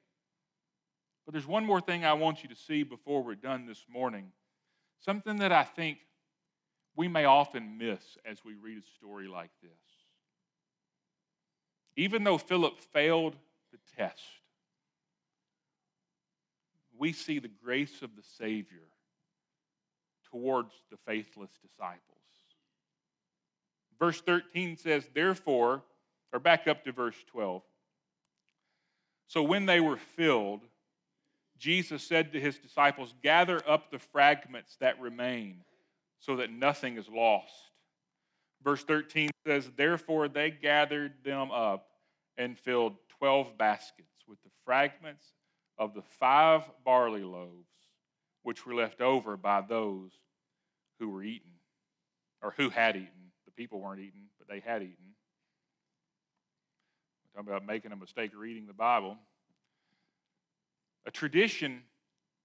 But 1.26 1.32
there's 1.32 1.48
one 1.48 1.66
more 1.66 1.80
thing 1.80 2.04
I 2.04 2.12
want 2.12 2.44
you 2.44 2.50
to 2.50 2.56
see 2.58 2.84
before 2.84 3.24
we're 3.24 3.36
done 3.36 3.68
this 3.68 3.86
morning. 3.90 4.34
Something 5.00 5.38
that 5.38 5.54
I 5.54 5.64
think 5.64 6.00
we 6.96 7.08
may 7.08 7.26
often 7.26 7.78
miss 7.78 8.02
as 8.26 8.44
we 8.44 8.54
read 8.56 8.78
a 8.78 8.88
story 8.98 9.28
like 9.28 9.52
this. 9.62 9.72
Even 11.96 12.24
though 12.24 12.38
Philip 12.38 12.80
failed 12.94 13.36
the 13.72 13.80
test, 13.98 14.22
we 16.98 17.14
see 17.14 17.40
the 17.40 17.52
grace 17.64 18.02
of 18.02 18.16
the 18.16 18.24
Savior 18.38 18.88
towards 20.30 20.74
the 20.90 20.98
faithless 21.06 21.52
disciples. 21.62 22.00
Verse 24.00 24.22
13 24.22 24.78
says, 24.78 25.08
Therefore, 25.14 25.84
or 26.34 26.40
back 26.40 26.68
up 26.68 26.84
to 26.86 26.92
verse 26.92 27.18
12. 27.28 27.62
So 29.28 29.44
when 29.44 29.66
they 29.66 29.80
were 29.80 29.98
filled, 29.98 30.62
Jesus 31.58 32.04
said 32.04 32.34
to 32.34 32.40
his 32.40 32.58
disciples, 32.58 33.14
Gather 33.22 33.62
up 33.68 33.92
the 33.92 34.00
fragments 34.00 34.76
that 34.80 35.00
remain 35.00 35.64
so 36.22 36.38
that 36.38 36.52
nothing 36.52 36.98
is 36.98 37.10
lost. 37.10 37.54
Verse 38.64 38.84
13 38.84 39.32
says, 39.46 39.70
Therefore 39.76 40.28
they 40.28 40.52
gathered 40.52 41.14
them 41.26 41.52
up 41.52 41.88
and 42.38 42.58
filled 42.58 42.96
12 43.20 43.58
baskets 43.58 44.08
with 44.28 44.42
the 44.44 44.50
fragments 44.66 45.26
of 45.78 45.94
the 45.94 46.04
five 46.20 46.64
barley 46.86 47.24
loaves 47.24 47.68
which 48.44 48.66
were 48.66 48.74
left 48.74 49.02
over 49.02 49.38
by 49.38 49.62
those 49.62 50.12
who 51.00 51.10
were 51.10 51.24
eaten, 51.24 51.52
or 52.42 52.54
who 52.58 52.70
had 52.70 52.96
eaten. 52.96 53.32
The 53.46 53.52
people 53.52 53.80
weren't 53.80 54.00
eating, 54.00 54.24
but 54.38 54.48
they 54.48 54.60
had 54.60 54.82
eaten. 54.82 54.96
We're 57.24 57.42
talking 57.42 57.54
about 57.54 57.68
making 57.68 57.92
a 57.92 57.96
mistake 57.96 58.32
reading 58.36 58.68
the 58.68 58.74
Bible. 58.74 59.18
A 61.06 61.12
tradition 61.12 61.82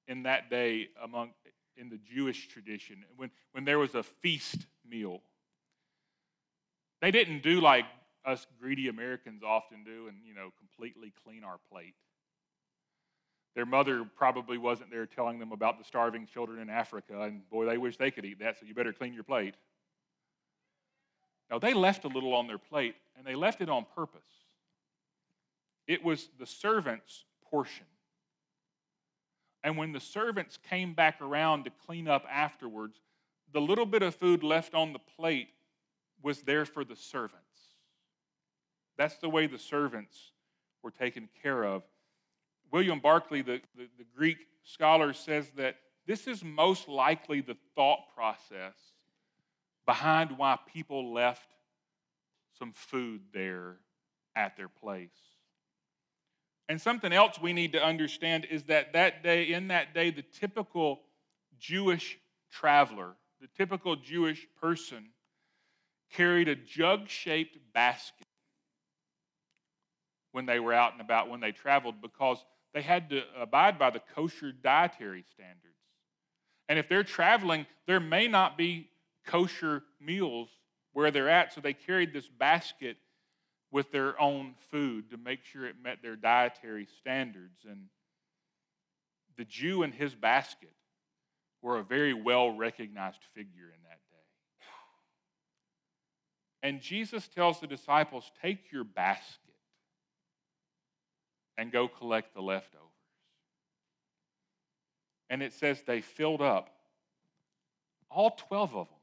in 0.09 0.25
that 0.25 0.51
day 0.51 0.89
among 1.03 1.31
in 1.77 1.89
the 1.89 1.99
Jewish 1.99 2.49
tradition, 2.49 3.05
when, 3.17 3.31
when 3.53 3.65
there 3.65 3.79
was 3.79 3.95
a 3.95 4.03
feast 4.03 4.67
meal, 4.89 5.21
they 7.01 7.11
didn't 7.11 7.43
do 7.43 7.61
like 7.61 7.85
us 8.25 8.47
greedy 8.61 8.89
Americans 8.89 9.43
often 9.43 9.85
do 9.85 10.09
and, 10.09 10.17
you 10.27 10.35
know, 10.35 10.51
completely 10.59 11.13
clean 11.25 11.45
our 11.45 11.59
plate. 11.71 11.95
Their 13.55 13.67
mother 13.67 14.05
probably 14.17 14.59
wasn't 14.59 14.91
there 14.91 15.07
telling 15.07 15.39
them 15.39 15.53
about 15.53 15.79
the 15.79 15.85
starving 15.85 16.27
children 16.27 16.61
in 16.61 16.69
Africa, 16.69 17.23
and 17.23 17.49
boy, 17.49 17.65
they 17.65 17.79
wish 17.79 17.97
they 17.97 18.11
could 18.11 18.25
eat 18.25 18.41
that, 18.41 18.59
so 18.59 18.67
you 18.67 18.75
better 18.75 18.93
clean 18.93 19.15
your 19.15 19.23
plate. 19.23 19.55
Now, 21.51 21.59
they 21.59 21.73
left 21.73 22.05
a 22.05 22.09
little 22.09 22.35
on 22.35 22.49
their 22.49 22.59
plate, 22.59 22.97
and 23.17 23.27
they 23.27 23.35
left 23.35 23.61
it 23.61 23.71
on 23.71 23.87
purpose. 23.95 24.21
It 25.87 26.05
was 26.05 26.29
the 26.39 26.47
servant's 26.47 27.25
portion. 27.51 27.87
And 29.65 29.77
when 29.77 29.93
the 29.93 30.01
servants 30.01 30.59
came 30.69 30.95
back 30.95 31.21
around 31.21 31.65
to 31.65 31.71
clean 31.87 32.09
up 32.09 32.25
afterwards, 32.31 33.01
the 33.53 33.61
little 33.61 33.87
bit 33.87 34.03
of 34.03 34.15
food 34.15 34.43
left 34.43 34.75
on 34.75 34.93
the 34.93 34.99
plate 34.99 35.49
was 36.23 36.43
there 36.43 36.65
for 36.65 36.85
the 36.85 36.97
servants. 36.97 37.43
That's 38.97 39.17
the 39.19 39.29
way 39.29 39.47
the 39.47 39.59
servants 39.59 40.33
were 40.83 40.91
taken 40.91 41.29
care 41.43 41.65
of. 41.65 41.83
William 42.71 43.01
Barclay, 43.01 43.43
the, 43.43 43.61
the, 43.77 43.89
the 43.99 44.05
Greek 44.17 44.39
scholar, 44.65 45.13
says 45.13 45.51
that 45.57 45.77
this 46.07 46.27
is 46.27 46.43
most 46.43 46.89
likely 46.89 47.41
the 47.41 47.57
thought 47.75 48.01
process 48.15 48.75
behind 49.85 50.37
why 50.37 50.59
people 50.73 51.13
left 51.13 51.49
some 52.59 52.73
food 52.73 53.21
there 53.33 53.77
at 54.35 54.57
their 54.57 54.69
place. 54.69 55.26
And 56.69 56.81
something 56.81 57.13
else 57.13 57.41
we 57.41 57.53
need 57.53 57.73
to 57.73 57.83
understand 57.83 58.47
is 58.51 58.65
that 58.65 58.93
that 58.95 59.23
day, 59.23 59.53
in 59.53 59.69
that 59.69 59.95
day, 59.95 60.11
the 60.11 60.25
typical 60.41 61.01
Jewish 61.59 62.19
traveler, 62.51 63.13
the 63.41 63.49
typical 63.57 63.95
Jewish 63.97 64.47
person, 64.61 65.07
carried 66.13 66.49
a 66.49 66.57
jug 66.57 67.09
shaped 67.09 67.59
basket 67.73 68.27
when 70.33 70.47
they 70.47 70.61
were 70.61 70.73
out 70.73 70.93
and 70.93 71.01
about, 71.01 71.31
when 71.31 71.41
they 71.41 71.53
traveled, 71.53 72.01
because 72.03 72.45
they 72.75 72.83
had 72.83 73.11
to 73.11 73.23
abide 73.41 73.79
by 73.79 73.91
the 73.91 74.01
kosher 74.15 74.53
dietary 74.53 75.25
standards. 75.33 75.63
And 76.69 76.79
if 76.79 76.89
they're 76.89 77.05
traveling, 77.05 77.65
there 77.87 78.01
may 78.01 78.29
not 78.29 78.59
be 78.59 78.91
kosher 79.25 79.83
meals 80.01 80.49
where 80.93 81.11
they're 81.11 81.29
at, 81.29 81.53
so 81.53 81.61
they 81.61 81.73
carried 81.73 82.13
this 82.13 82.29
basket 82.29 82.97
with 83.77 83.93
their 83.93 84.19
own 84.19 84.55
food 84.71 85.11
to 85.11 85.19
make 85.19 85.45
sure 85.45 85.67
it 85.67 85.75
met 85.85 85.99
their 86.01 86.17
dietary 86.17 86.89
standards. 86.99 87.59
And 87.69 87.89
the 89.37 89.45
Jew 89.45 89.83
and 89.83 89.93
his 89.93 90.15
basket 90.15 90.73
were 91.61 91.79
a 91.79 91.83
very 91.83 92.15
well 92.15 92.57
recognized 92.57 93.19
figure 93.35 93.67
in 93.67 93.83
that 93.83 94.01
day. 94.11 94.67
And 96.63 96.81
Jesus 96.81 97.29
tells 97.29 97.61
the 97.61 97.67
disciples, 97.67 98.25
Take 98.41 98.73
your 98.73 98.83
basket 98.83 99.37
and 101.59 101.71
go 101.71 101.87
collect 101.87 102.33
the 102.33 102.41
leftovers. 102.41 102.81
And 105.29 105.43
it 105.43 105.53
says 105.53 105.83
they 105.83 106.01
filled 106.01 106.41
up, 106.41 106.71
all 108.11 108.31
12 108.49 108.75
of 108.75 108.89
them 108.89 108.97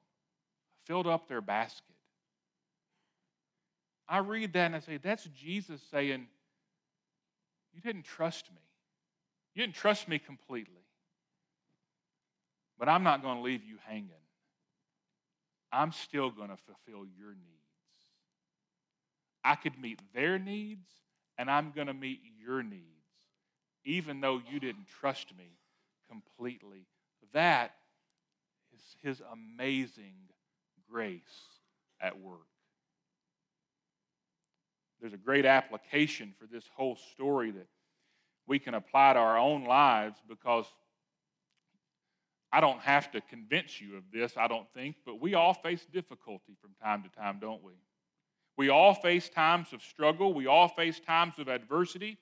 filled 0.85 1.05
up 1.05 1.27
their 1.27 1.41
basket. 1.41 1.92
I 4.07 4.19
read 4.19 4.53
that 4.53 4.65
and 4.65 4.75
I 4.75 4.79
say, 4.79 4.97
that's 4.97 5.25
Jesus 5.35 5.81
saying, 5.91 6.27
You 7.73 7.81
didn't 7.81 8.03
trust 8.03 8.49
me. 8.51 8.61
You 9.55 9.63
didn't 9.63 9.75
trust 9.75 10.07
me 10.07 10.19
completely. 10.19 10.73
But 12.79 12.89
I'm 12.89 13.03
not 13.03 13.21
going 13.21 13.37
to 13.37 13.43
leave 13.43 13.63
you 13.63 13.77
hanging. 13.87 14.09
I'm 15.71 15.91
still 15.91 16.29
going 16.29 16.49
to 16.49 16.57
fulfill 16.57 17.05
your 17.17 17.29
needs. 17.29 17.63
I 19.43 19.55
could 19.55 19.79
meet 19.79 19.99
their 20.13 20.39
needs, 20.39 20.87
and 21.37 21.49
I'm 21.49 21.71
going 21.71 21.87
to 21.87 21.93
meet 21.93 22.19
your 22.41 22.63
needs, 22.63 22.83
even 23.83 24.21
though 24.21 24.41
you 24.51 24.59
didn't 24.59 24.87
trust 24.99 25.27
me 25.37 25.57
completely. 26.09 26.85
That 27.33 27.73
is 28.73 28.81
his 29.01 29.21
amazing 29.31 30.13
grace 30.89 31.21
at 31.99 32.19
work. 32.19 32.39
There's 35.03 35.11
a 35.11 35.17
great 35.17 35.45
application 35.45 36.33
for 36.39 36.47
this 36.47 36.63
whole 36.77 36.95
story 36.95 37.51
that 37.51 37.67
we 38.47 38.57
can 38.57 38.73
apply 38.73 39.11
to 39.11 39.19
our 39.19 39.37
own 39.37 39.65
lives 39.65 40.17
because 40.29 40.65
I 42.53 42.61
don't 42.61 42.79
have 42.79 43.11
to 43.11 43.19
convince 43.19 43.81
you 43.81 43.97
of 43.97 44.03
this, 44.13 44.37
I 44.37 44.47
don't 44.47 44.65
think, 44.73 44.95
but 45.05 45.19
we 45.19 45.33
all 45.33 45.53
face 45.53 45.85
difficulty 45.91 46.55
from 46.61 46.69
time 46.81 47.03
to 47.03 47.09
time, 47.09 47.39
don't 47.41 47.61
we? 47.61 47.73
We 48.55 48.69
all 48.69 48.93
face 48.93 49.27
times 49.27 49.73
of 49.73 49.81
struggle. 49.81 50.33
We 50.33 50.47
all 50.47 50.69
face 50.69 51.01
times 51.01 51.33
of 51.37 51.49
adversity. 51.49 52.17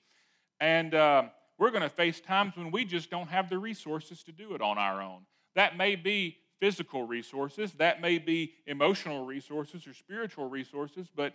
And 0.58 0.92
uh, 0.92 1.26
we're 1.58 1.70
going 1.70 1.84
to 1.84 1.88
face 1.88 2.20
times 2.20 2.56
when 2.56 2.72
we 2.72 2.84
just 2.84 3.10
don't 3.10 3.28
have 3.28 3.48
the 3.48 3.58
resources 3.58 4.24
to 4.24 4.32
do 4.32 4.56
it 4.56 4.60
on 4.60 4.76
our 4.76 5.00
own. 5.00 5.20
That 5.54 5.76
may 5.76 5.94
be 5.94 6.38
physical 6.58 7.04
resources, 7.04 7.74
that 7.74 8.00
may 8.00 8.18
be 8.18 8.54
emotional 8.66 9.24
resources 9.24 9.86
or 9.86 9.94
spiritual 9.94 10.48
resources, 10.48 11.06
but 11.14 11.34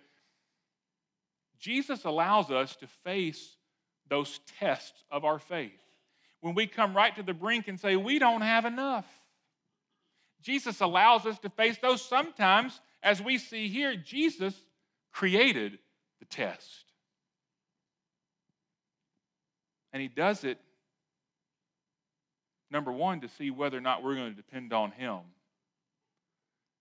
Jesus 1.60 2.06
allows 2.06 2.52
us 2.52 2.76
to 2.78 2.88
face 3.04 3.58
those 4.10 4.40
tests 4.60 5.04
of 5.12 5.26
our 5.26 5.40
faith. 5.40 5.82
When 6.42 6.56
we 6.56 6.68
come 6.68 6.96
right 6.96 7.16
to 7.16 7.24
the 7.24 7.34
brink 7.34 7.68
and 7.68 7.80
say, 7.80 7.96
we 7.96 8.20
don't 8.20 8.42
have 8.42 8.66
enough. 8.66 9.06
Jesus 10.42 10.82
allows 10.82 11.26
us 11.26 11.40
to 11.40 11.50
face 11.50 11.78
those 11.82 12.02
sometimes, 12.02 12.80
as 13.02 13.22
we 13.22 13.38
see 13.38 13.68
here, 13.68 13.96
Jesus 13.96 14.54
created 15.12 15.80
the 16.20 16.26
test. 16.26 16.86
And 19.92 20.02
he 20.02 20.08
does 20.08 20.44
it, 20.44 20.60
number 22.70 22.92
one, 22.92 23.22
to 23.22 23.30
see 23.30 23.50
whether 23.50 23.78
or 23.78 23.82
not 23.82 24.04
we're 24.04 24.16
going 24.16 24.30
to 24.30 24.36
depend 24.36 24.74
on 24.74 24.92
him. 24.92 25.20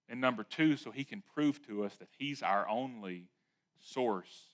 And 0.08 0.20
number 0.20 0.44
two, 0.44 0.76
so 0.76 0.90
he 0.90 1.04
can 1.04 1.22
prove 1.34 1.66
to 1.66 1.84
us 1.84 1.94
that 1.96 2.08
he's 2.18 2.42
our 2.42 2.68
only 2.68 3.24
source 3.80 4.48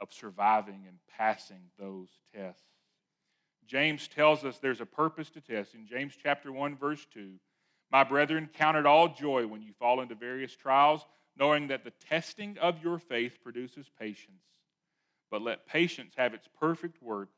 of 0.00 0.12
surviving 0.12 0.84
and 0.86 0.98
passing 1.16 1.60
those 1.78 2.08
tests. 2.34 2.62
James 3.66 4.08
tells 4.08 4.44
us 4.44 4.58
there's 4.58 4.80
a 4.80 4.86
purpose 4.86 5.30
to 5.30 5.40
test. 5.40 5.74
In 5.74 5.86
James 5.86 6.14
chapter 6.20 6.50
1, 6.50 6.76
verse 6.76 7.06
2, 7.12 7.32
my 7.90 8.04
brethren, 8.04 8.48
count 8.54 8.76
it 8.76 8.86
all 8.86 9.08
joy 9.08 9.46
when 9.46 9.62
you 9.62 9.72
fall 9.78 10.00
into 10.00 10.14
various 10.14 10.54
trials 10.54 11.04
knowing 11.38 11.68
that 11.68 11.84
the 11.84 11.92
testing 12.08 12.58
of 12.58 12.82
your 12.82 12.98
faith 12.98 13.38
produces 13.42 13.86
patience. 13.98 14.42
But 15.30 15.42
let 15.42 15.66
patience 15.66 16.14
have 16.16 16.34
its 16.34 16.48
perfect 16.58 17.02
work, 17.02 17.28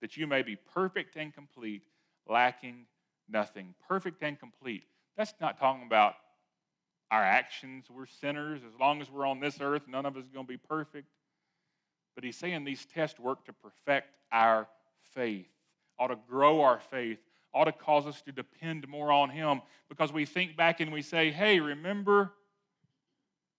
that 0.00 0.16
you 0.16 0.26
may 0.26 0.42
be 0.42 0.56
perfect 0.56 1.16
and 1.16 1.32
complete, 1.32 1.82
lacking 2.28 2.86
nothing. 3.28 3.74
Perfect 3.86 4.22
and 4.22 4.38
complete. 4.38 4.84
That's 5.16 5.34
not 5.40 5.58
talking 5.58 5.86
about 5.86 6.14
our 7.10 7.22
actions. 7.22 7.86
We're 7.88 8.06
sinners. 8.06 8.60
As 8.66 8.78
long 8.80 9.00
as 9.00 9.10
we're 9.10 9.26
on 9.26 9.40
this 9.40 9.60
earth, 9.60 9.82
none 9.86 10.06
of 10.06 10.16
us 10.16 10.24
is 10.24 10.30
going 10.30 10.46
to 10.46 10.52
be 10.52 10.56
perfect. 10.56 11.08
But 12.14 12.24
he's 12.24 12.36
saying 12.36 12.64
these 12.64 12.86
tests 12.86 13.18
work 13.18 13.44
to 13.46 13.52
perfect 13.52 14.08
our 14.32 14.68
faith, 15.14 15.48
ought 15.98 16.08
to 16.08 16.18
grow 16.28 16.62
our 16.62 16.80
faith, 16.90 17.18
ought 17.52 17.64
to 17.64 17.72
cause 17.72 18.06
us 18.06 18.20
to 18.22 18.32
depend 18.32 18.88
more 18.88 19.12
on 19.12 19.30
him 19.30 19.62
because 19.88 20.12
we 20.12 20.24
think 20.24 20.56
back 20.56 20.80
and 20.80 20.92
we 20.92 21.02
say, 21.02 21.30
hey, 21.30 21.60
remember 21.60 22.32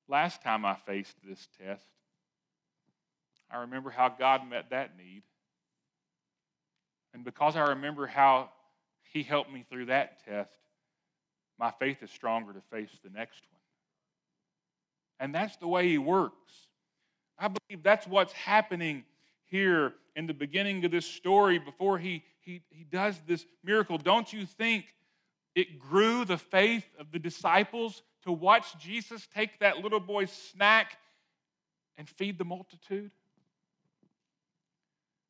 Last 0.08 0.44
time 0.44 0.66
I 0.66 0.76
faced 0.76 1.16
this 1.28 1.48
test, 1.60 1.86
I 3.50 3.62
remember 3.62 3.90
how 3.90 4.10
God 4.10 4.48
met 4.48 4.70
that 4.70 4.98
need. 4.98 5.24
And 7.14 7.24
because 7.24 7.56
I 7.56 7.70
remember 7.70 8.06
how 8.06 8.50
He 9.14 9.24
helped 9.24 9.52
me 9.52 9.66
through 9.70 9.88
that 9.88 10.24
test. 10.26 10.52
My 11.58 11.72
faith 11.72 12.04
is 12.04 12.12
stronger 12.12 12.54
to 12.54 12.62
face 12.70 12.90
the 13.04 13.10
next 13.10 13.42
one. 13.52 13.62
And 15.20 15.34
that's 15.34 15.56
the 15.58 15.68
way 15.68 15.88
He 15.88 15.98
works. 15.98 16.65
I 17.38 17.50
believe 17.50 17.84
that's 17.84 18.08
what's 18.08 18.34
happening 18.34 19.04
here 19.46 19.94
in 20.16 20.28
the 20.28 20.34
beginning 20.34 20.84
of 20.86 20.92
this 20.92 21.06
story 21.06 21.60
before 21.60 21.98
he, 21.98 22.24
he, 22.42 22.62
he 22.70 22.84
does 22.84 23.20
this 23.28 23.46
miracle. 23.64 23.98
Don't 23.98 24.32
you 24.32 24.46
think 24.46 24.86
it 25.56 25.80
grew 25.80 26.26
the 26.26 26.38
faith 26.38 26.86
of 27.00 27.12
the 27.12 27.20
disciples 27.20 28.02
to 28.24 28.32
watch 28.32 28.78
Jesus 28.80 29.28
take 29.34 29.60
that 29.60 29.80
little 29.80 30.00
boy's 30.00 30.32
snack 30.32 30.98
and 31.98 32.08
feed 32.08 32.38
the 32.38 32.46
multitude? 32.46 33.12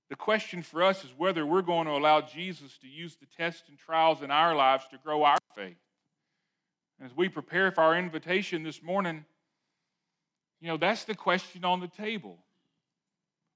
The 0.09 0.15
question 0.15 0.61
for 0.61 0.83
us 0.83 1.03
is 1.03 1.09
whether 1.17 1.45
we're 1.45 1.63
going 1.63 1.87
to 1.87 1.93
allow 1.93 2.21
Jesus 2.21 2.77
to 2.79 2.87
use 2.87 3.15
the 3.15 3.25
tests 3.37 3.63
and 3.67 3.77
trials 3.77 4.21
in 4.21 4.29
our 4.29 4.55
lives 4.55 4.85
to 4.91 4.97
grow 4.97 5.23
our 5.23 5.39
faith. 5.55 5.77
As 7.03 7.15
we 7.15 7.27
prepare 7.27 7.71
for 7.71 7.81
our 7.81 7.97
invitation 7.97 8.63
this 8.63 8.83
morning, 8.83 9.25
you 10.65 10.71
know, 10.71 10.77
that's 10.77 11.03
the 11.03 11.13
question 11.13 11.63
on 11.63 11.79
the 11.79 11.87
table. 11.87 12.39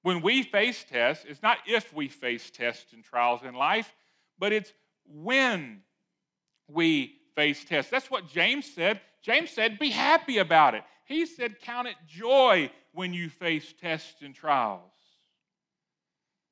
When 0.02 0.22
we 0.22 0.44
face 0.44 0.84
tests, 0.88 1.24
it's 1.28 1.42
not 1.42 1.58
if 1.66 1.92
we 1.92 2.06
face 2.06 2.52
tests 2.52 2.92
and 2.92 3.02
trials 3.02 3.40
in 3.42 3.52
life, 3.52 3.92
but 4.38 4.52
it's 4.52 4.72
when 5.12 5.80
we 6.68 7.16
face 7.34 7.64
tests. 7.64 7.90
That's 7.90 8.12
what 8.12 8.28
James 8.28 8.72
said. 8.72 9.00
James 9.22 9.50
said, 9.50 9.80
be 9.80 9.90
happy 9.90 10.38
about 10.38 10.76
it. 10.76 10.84
He 11.04 11.26
said, 11.26 11.58
count 11.58 11.88
it 11.88 11.96
joy 12.06 12.70
when 12.92 13.12
you 13.12 13.28
face 13.28 13.74
tests 13.80 14.22
and 14.22 14.32
trials. 14.32 14.92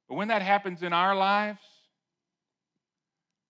But 0.09 0.17
when 0.17 0.27
that 0.27 0.43
happens 0.43 0.83
in 0.83 0.93
our 0.93 1.15
lives, 1.15 1.63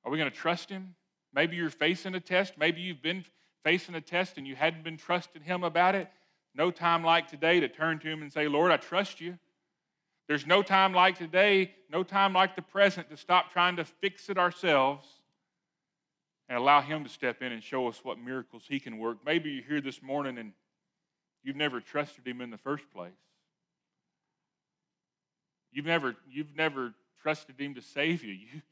are 0.04 0.12
we 0.12 0.18
going 0.18 0.30
to 0.30 0.36
trust 0.36 0.68
Him? 0.68 0.94
Maybe 1.32 1.56
you're 1.56 1.70
facing 1.70 2.14
a 2.14 2.20
test. 2.20 2.58
Maybe 2.58 2.82
you've 2.82 3.00
been 3.00 3.24
facing 3.64 3.94
a 3.94 4.02
test 4.02 4.36
and 4.36 4.46
you 4.46 4.56
hadn't 4.56 4.84
been 4.84 4.98
trusting 4.98 5.40
Him 5.40 5.64
about 5.64 5.94
it. 5.94 6.10
No 6.58 6.72
time 6.72 7.04
like 7.04 7.28
today 7.28 7.60
to 7.60 7.68
turn 7.68 8.00
to 8.00 8.08
Him 8.08 8.20
and 8.20 8.32
say, 8.32 8.48
Lord, 8.48 8.72
I 8.72 8.76
trust 8.78 9.20
you. 9.20 9.38
There's 10.26 10.44
no 10.44 10.60
time 10.60 10.92
like 10.92 11.16
today, 11.16 11.72
no 11.88 12.02
time 12.02 12.32
like 12.32 12.56
the 12.56 12.62
present 12.62 13.08
to 13.10 13.16
stop 13.16 13.52
trying 13.52 13.76
to 13.76 13.84
fix 13.84 14.28
it 14.28 14.36
ourselves 14.36 15.06
and 16.48 16.58
allow 16.58 16.80
Him 16.80 17.04
to 17.04 17.08
step 17.08 17.42
in 17.42 17.52
and 17.52 17.62
show 17.62 17.86
us 17.86 18.00
what 18.02 18.18
miracles 18.18 18.64
He 18.68 18.80
can 18.80 18.98
work. 18.98 19.18
Maybe 19.24 19.50
you're 19.50 19.64
here 19.64 19.80
this 19.80 20.02
morning 20.02 20.36
and 20.36 20.52
you've 21.44 21.56
never 21.56 21.80
trusted 21.80 22.26
Him 22.26 22.40
in 22.40 22.50
the 22.50 22.58
first 22.58 22.90
place. 22.92 23.12
You've 25.70 25.86
never, 25.86 26.16
you've 26.28 26.56
never 26.56 26.92
trusted 27.22 27.54
Him 27.60 27.76
to 27.76 27.82
save 27.82 28.24
you. 28.24 28.32
You, 28.32 28.62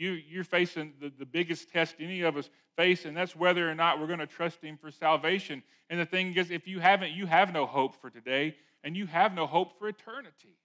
you 0.00 0.12
you're 0.12 0.44
facing 0.44 0.94
the, 1.00 1.12
the 1.18 1.26
biggest 1.26 1.70
test 1.70 1.96
any 2.00 2.22
of 2.22 2.36
us 2.36 2.48
face, 2.76 3.04
and 3.04 3.16
that's 3.16 3.36
whether 3.36 3.70
or 3.70 3.74
not 3.74 4.00
we're 4.00 4.06
going 4.06 4.18
to 4.18 4.26
trust 4.26 4.62
Him 4.62 4.78
for 4.80 4.90
salvation. 4.90 5.62
And 5.88 6.00
the 6.00 6.06
thing 6.06 6.34
is, 6.34 6.50
if 6.50 6.66
you 6.66 6.80
haven't, 6.80 7.12
you 7.12 7.26
have 7.26 7.52
no 7.52 7.66
hope 7.66 8.00
for 8.00 8.10
today, 8.10 8.56
and 8.82 8.96
you 8.96 9.06
have 9.06 9.34
no 9.34 9.46
hope 9.46 9.78
for 9.78 9.88
eternity. 9.88 10.56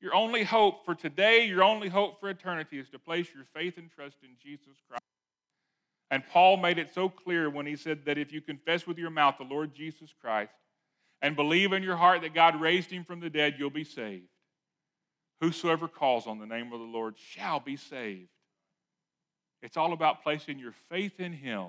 Your 0.00 0.14
only 0.14 0.44
hope 0.44 0.84
for 0.84 0.94
today, 0.94 1.46
your 1.46 1.64
only 1.64 1.88
hope 1.88 2.20
for 2.20 2.28
eternity 2.28 2.78
is 2.78 2.90
to 2.90 2.98
place 2.98 3.28
your 3.34 3.44
faith 3.54 3.78
and 3.78 3.90
trust 3.90 4.18
in 4.22 4.30
Jesus 4.42 4.76
Christ. 4.88 5.02
And 6.10 6.22
Paul 6.26 6.58
made 6.58 6.78
it 6.78 6.92
so 6.92 7.08
clear 7.08 7.48
when 7.48 7.64
he 7.64 7.76
said 7.76 8.04
that 8.04 8.18
if 8.18 8.32
you 8.32 8.40
confess 8.40 8.86
with 8.86 8.98
your 8.98 9.10
mouth 9.10 9.36
the 9.38 9.44
Lord 9.44 9.74
Jesus 9.74 10.12
Christ 10.20 10.52
and 11.22 11.34
believe 11.34 11.72
in 11.72 11.82
your 11.82 11.96
heart 11.96 12.20
that 12.20 12.34
God 12.34 12.60
raised 12.60 12.90
him 12.90 13.04
from 13.04 13.20
the 13.20 13.30
dead, 13.30 13.54
you'll 13.58 13.70
be 13.70 13.84
saved. 13.84 14.28
Whosoever 15.40 15.88
calls 15.88 16.26
on 16.26 16.38
the 16.38 16.46
name 16.46 16.72
of 16.72 16.80
the 16.80 16.86
Lord 16.86 17.14
shall 17.16 17.60
be 17.60 17.76
saved. 17.76 18.28
It's 19.64 19.78
all 19.78 19.94
about 19.94 20.22
placing 20.22 20.58
your 20.58 20.74
faith 20.90 21.18
in 21.18 21.32
him 21.32 21.68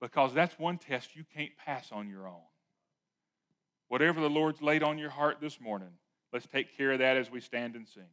because 0.00 0.34
that's 0.34 0.58
one 0.58 0.76
test 0.76 1.14
you 1.14 1.22
can't 1.32 1.52
pass 1.64 1.92
on 1.92 2.08
your 2.08 2.26
own. 2.26 2.42
Whatever 3.86 4.20
the 4.20 4.28
Lord's 4.28 4.60
laid 4.60 4.82
on 4.82 4.98
your 4.98 5.08
heart 5.08 5.36
this 5.40 5.60
morning, 5.60 5.92
let's 6.32 6.48
take 6.48 6.76
care 6.76 6.90
of 6.90 6.98
that 6.98 7.16
as 7.16 7.30
we 7.30 7.40
stand 7.40 7.76
and 7.76 7.86
sing. 7.86 8.10